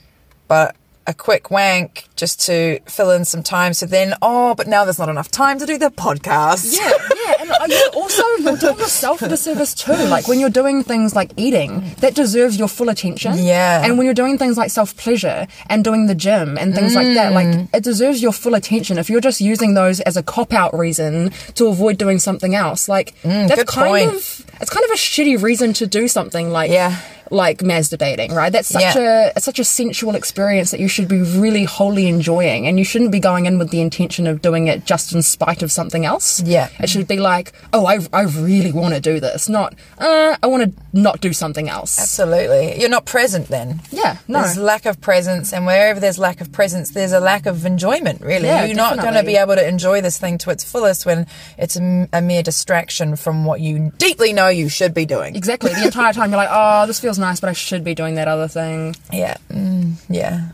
But 0.47 0.75
a 1.07 1.13
quick 1.13 1.49
wank 1.49 2.07
just 2.15 2.45
to 2.47 2.79
fill 2.85 3.11
in 3.11 3.25
some 3.25 3.43
time. 3.43 3.73
So 3.73 3.85
then, 3.85 4.13
oh, 4.21 4.55
but 4.55 4.67
now 4.67 4.83
there's 4.83 4.99
not 4.99 5.09
enough 5.09 5.29
time 5.29 5.59
to 5.59 5.65
do 5.65 5.77
the 5.77 5.89
podcast. 5.89 6.77
Yeah, 6.77 6.91
yeah, 7.25 7.40
you're 7.67 7.89
also 7.93 8.23
you're 8.39 8.57
doing 8.57 8.77
yourself 8.79 9.21
a 9.21 9.27
disservice 9.29 9.73
too. 9.73 9.93
Like 9.93 10.27
when 10.27 10.39
you're 10.39 10.49
doing 10.49 10.83
things 10.83 11.15
like 11.15 11.31
eating, 11.37 11.83
that 11.99 12.15
deserves 12.15 12.57
your 12.57 12.67
full 12.67 12.89
attention. 12.89 13.37
Yeah. 13.37 13.83
and 13.85 13.97
when 13.97 14.05
you're 14.05 14.13
doing 14.13 14.37
things 14.37 14.57
like 14.57 14.69
self 14.71 14.95
pleasure 14.97 15.47
and 15.69 15.83
doing 15.83 16.07
the 16.07 16.15
gym 16.15 16.57
and 16.57 16.73
things 16.75 16.95
like 16.95 17.13
that, 17.15 17.33
like 17.33 17.47
Mm. 17.47 17.67
it 17.73 17.83
deserves 17.83 18.21
your 18.21 18.31
full 18.33 18.53
attention. 18.55 18.97
If 18.97 19.09
you're 19.09 19.21
just 19.21 19.41
using 19.41 19.73
those 19.73 19.99
as 20.01 20.15
a 20.17 20.23
cop 20.23 20.53
out 20.53 20.77
reason 20.77 21.31
to 21.55 21.67
avoid 21.67 21.97
doing 21.97 22.19
something 22.19 22.53
else, 22.55 22.87
like 22.87 23.13
that's 23.23 23.51
Mm, 23.53 23.55
good 23.55 23.67
kind 23.67 23.87
point. 23.87 24.09
of 24.15 24.45
it's 24.61 24.69
kind 24.69 24.85
of 24.85 24.91
a 24.91 24.95
shitty 24.95 25.41
reason 25.41 25.73
to 25.73 25.87
do 25.87 26.07
something 26.07 26.51
like 26.51 26.69
Yeah. 26.69 26.95
like 27.31 27.59
masturbating, 27.59 28.31
right? 28.33 28.51
That's 28.51 28.67
such 28.67 28.81
Yeah. 28.95 29.31
a 29.35 29.39
such 29.39 29.57
a 29.57 29.63
sensual 29.63 30.15
experience 30.15 30.69
that 30.71 30.79
you 30.81 30.89
should 30.89 31.07
be 31.07 31.21
really 31.21 31.63
wholly 31.63 32.07
enjoying, 32.07 32.67
and 32.67 32.77
you 32.77 32.83
shouldn't 32.85 33.11
be 33.11 33.19
going 33.21 33.45
in 33.45 33.57
with 33.57 33.69
the 33.71 33.79
intention 33.81 34.27
of 34.27 34.41
doing 34.41 34.67
it 34.67 34.85
just 34.85 35.13
in 35.15 35.21
spite 35.21 35.63
of 35.63 35.71
something 35.71 36.05
else. 36.05 36.41
Yeah. 36.45 36.67
it 36.83 36.89
should 36.89 37.07
be 37.07 37.17
like, 37.17 37.40
oh, 37.73 37.85
I 37.85 37.99
I 38.13 38.23
really 38.23 38.71
want 38.71 38.93
to 38.93 38.99
do 39.01 39.19
this, 39.19 39.49
not 39.49 39.73
uh, 39.97 40.35
I 40.41 40.47
want 40.47 40.75
to 40.75 40.83
not 40.93 41.21
do 41.21 41.33
something 41.33 41.69
else. 41.69 41.99
Absolutely. 41.99 42.79
You're 42.79 42.89
not 42.89 43.05
present 43.05 43.47
then. 43.47 43.81
Yeah, 43.91 44.17
no. 44.27 44.41
There's 44.41 44.57
lack 44.57 44.85
of 44.85 44.99
presence, 45.01 45.53
and 45.53 45.65
wherever 45.65 45.99
there's 45.99 46.19
lack 46.19 46.41
of 46.41 46.51
presence, 46.51 46.91
there's 46.91 47.13
a 47.13 47.19
lack 47.19 47.45
of 47.45 47.65
enjoyment, 47.65 48.21
really. 48.21 48.45
Yeah, 48.47 48.65
You're 48.65 48.75
not 48.75 48.99
going 48.99 49.13
to 49.13 49.23
be 49.23 49.35
able 49.37 49.55
to 49.55 49.67
enjoy 49.67 50.01
this 50.01 50.17
thing 50.17 50.37
to 50.39 50.49
its 50.49 50.63
fullest 50.63 51.05
when 51.05 51.27
it's 51.57 51.75
a 51.77 52.21
mere 52.21 52.43
distraction 52.43 53.15
from 53.15 53.45
what 53.45 53.61
you 53.61 53.91
deeply 53.97 54.33
know 54.33 54.47
you 54.49 54.69
should 54.69 54.93
be 54.93 55.05
doing. 55.05 55.35
Exactly. 55.35 55.73
The 55.73 55.85
entire 55.85 56.13
time 56.13 56.29
you're 56.31 56.37
like, 56.37 56.49
oh, 56.51 56.85
this 56.87 56.99
feels 56.99 57.17
nice, 57.17 57.39
but 57.39 57.49
I 57.49 57.53
should 57.53 57.83
be 57.83 57.95
doing 57.95 58.15
that 58.15 58.27
other 58.27 58.47
thing. 58.47 58.95
Yeah. 59.11 59.37
Mm, 59.49 59.93
yeah. 60.09 60.49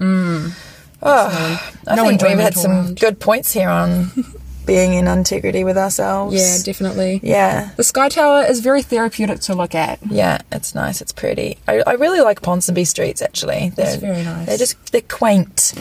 Oh, 1.01 1.73
I 1.87 1.95
No 1.95 2.07
think 2.07 2.21
we've 2.23 2.37
had 2.39 2.55
some 2.55 2.71
around. 2.71 2.99
good 2.99 3.19
points 3.19 3.51
here 3.53 3.69
on 3.69 4.09
being 4.67 4.93
in 4.93 5.07
integrity 5.07 5.63
with 5.63 5.77
ourselves. 5.77 6.35
Yeah, 6.35 6.57
definitely. 6.63 7.19
Yeah. 7.23 7.71
The 7.77 7.83
Sky 7.83 8.09
Tower 8.09 8.43
is 8.43 8.59
very 8.59 8.83
therapeutic 8.83 9.39
to 9.41 9.55
look 9.55 9.73
at. 9.73 9.99
Yeah, 10.07 10.41
it's 10.51 10.75
nice. 10.75 11.01
It's 11.01 11.11
pretty. 11.11 11.57
I, 11.67 11.81
I 11.87 11.93
really 11.93 12.19
like 12.21 12.41
Ponsonby 12.41 12.85
streets. 12.85 13.21
Actually, 13.21 13.69
they're 13.75 13.93
It's 13.93 13.95
very 13.95 14.23
nice. 14.23 14.45
They're 14.45 14.57
just 14.57 14.91
they're 14.91 15.01
quaint, 15.01 15.73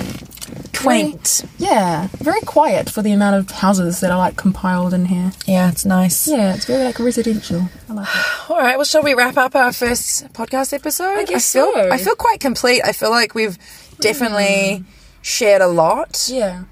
quaint. 0.74 1.44
Yeah, 1.58 2.08
very 2.18 2.40
quiet 2.42 2.88
for 2.88 3.02
the 3.02 3.12
amount 3.12 3.36
of 3.36 3.50
houses 3.50 4.00
that 4.00 4.10
are 4.10 4.18
like 4.18 4.36
compiled 4.36 4.94
in 4.94 5.06
here. 5.06 5.32
Yeah, 5.46 5.68
it's 5.68 5.84
nice. 5.84 6.26
Yeah, 6.26 6.54
it's 6.54 6.64
very 6.64 6.84
like 6.84 6.98
residential. 6.98 7.68
I 7.88 7.92
like 7.92 8.08
it. 8.08 8.24
All 8.50 8.58
right. 8.58 8.76
Well, 8.76 8.84
shall 8.84 9.02
we 9.02 9.14
wrap 9.14 9.36
up 9.36 9.54
our 9.54 9.72
first 9.72 10.32
podcast 10.32 10.72
episode? 10.72 11.18
I 11.18 11.24
guess 11.24 11.52
feel, 11.52 11.72
so. 11.74 11.90
I 11.90 11.98
feel 11.98 12.14
quite 12.14 12.40
complete. 12.40 12.82
I 12.84 12.92
feel 12.92 13.10
like 13.10 13.34
we've 13.34 13.58
definitely 14.00 14.84
shared 15.22 15.60
a 15.60 15.66
lot. 15.66 16.28
Yeah. 16.30 16.64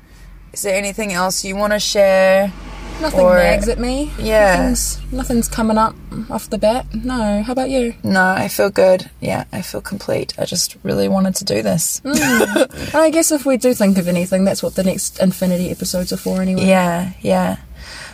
Is 0.54 0.62
there 0.62 0.76
anything 0.76 1.12
else 1.12 1.44
you 1.44 1.56
want 1.56 1.72
to 1.72 1.80
share? 1.80 2.52
Nothing 3.00 3.20
Or- 3.20 3.36
nags 3.38 3.68
at 3.68 3.78
me. 3.80 4.12
Yeah. 4.18 4.56
Nothing's, 4.56 5.12
nothing's 5.12 5.48
coming 5.48 5.76
up 5.78 5.96
off 6.30 6.48
the 6.48 6.58
bat. 6.58 6.86
No. 6.94 7.42
How 7.42 7.52
about 7.52 7.68
you? 7.70 7.94
No, 8.04 8.22
I 8.24 8.46
feel 8.46 8.70
good. 8.70 9.10
Yeah, 9.20 9.44
I 9.52 9.62
feel 9.62 9.80
complete. 9.80 10.32
I 10.38 10.44
just 10.44 10.76
really 10.84 11.08
wanted 11.08 11.34
to 11.36 11.44
do 11.44 11.60
this. 11.60 12.00
Mm. 12.04 12.94
And 12.94 13.02
I 13.02 13.10
guess 13.10 13.32
if 13.32 13.44
we 13.44 13.56
do 13.56 13.74
think 13.74 13.98
of 13.98 14.06
anything, 14.06 14.44
that's 14.44 14.62
what 14.62 14.76
the 14.76 14.84
next 14.84 15.20
Infinity 15.20 15.70
episodes 15.70 16.12
are 16.12 16.16
for 16.16 16.40
anyway. 16.40 16.66
Yeah, 16.66 17.10
yeah. 17.20 17.56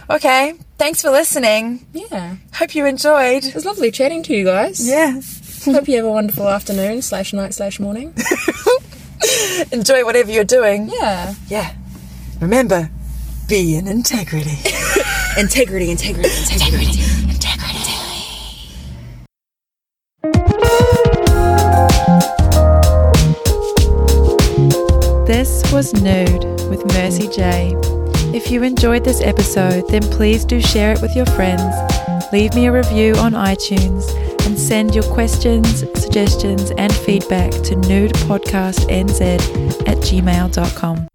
Okay. 0.09 0.55
Thanks 0.79 1.03
for 1.03 1.11
listening. 1.11 1.87
Yeah. 1.93 2.37
Hope 2.55 2.75
you 2.75 2.87
enjoyed. 2.87 3.45
It 3.45 3.55
was 3.55 3.67
lovely 3.67 3.91
chatting 3.91 4.23
to 4.25 4.35
you 4.35 4.47
guys. 4.47 4.81
Yeah. 4.89 5.21
Hope 5.67 5.89
you 5.89 5.97
have 5.97 6.07
a 6.07 6.11
wonderful 6.11 6.49
afternoon 6.49 7.03
slash 7.03 7.35
night 7.35 7.53
slash 7.53 7.79
morning. 7.79 8.15
Enjoy 9.73 10.05
whatever 10.07 10.31
you're 10.33 10.43
doing. 10.45 10.89
Yeah. 10.91 11.35
Yeah. 11.49 11.75
Remember, 12.41 12.91
be 13.49 13.77
in 13.77 13.87
integrity. 13.97 14.57
Integrity, 15.37 15.91
integrity, 15.91 16.31
integrity. 16.31 17.01
Integrity. 17.29 17.91
This 25.27 25.63
was 25.73 25.93
Nude 25.95 26.45
with 26.69 26.85
Mercy 26.95 27.29
J. 27.29 27.77
If 28.35 28.51
you 28.51 28.63
enjoyed 28.63 29.05
this 29.05 29.21
episode, 29.21 29.89
then 29.89 30.03
please 30.03 30.45
do 30.45 30.61
share 30.61 30.93
it 30.93 31.03
with 31.03 31.15
your 31.15 31.27
friends, 31.27 31.75
leave 32.33 32.55
me 32.55 32.67
a 32.67 32.73
review 32.73 33.15
on 33.17 33.33
iTunes, 33.33 34.11
and 34.47 34.59
send 34.59 34.95
your 34.95 35.05
questions, 35.05 35.81
suggestions, 36.01 36.71
and 36.73 36.93
feedback 36.93 37.53
to 37.53 37.75
nudepodcastnz 37.77 39.21
at 39.89 39.97
gmail.com. 39.99 41.09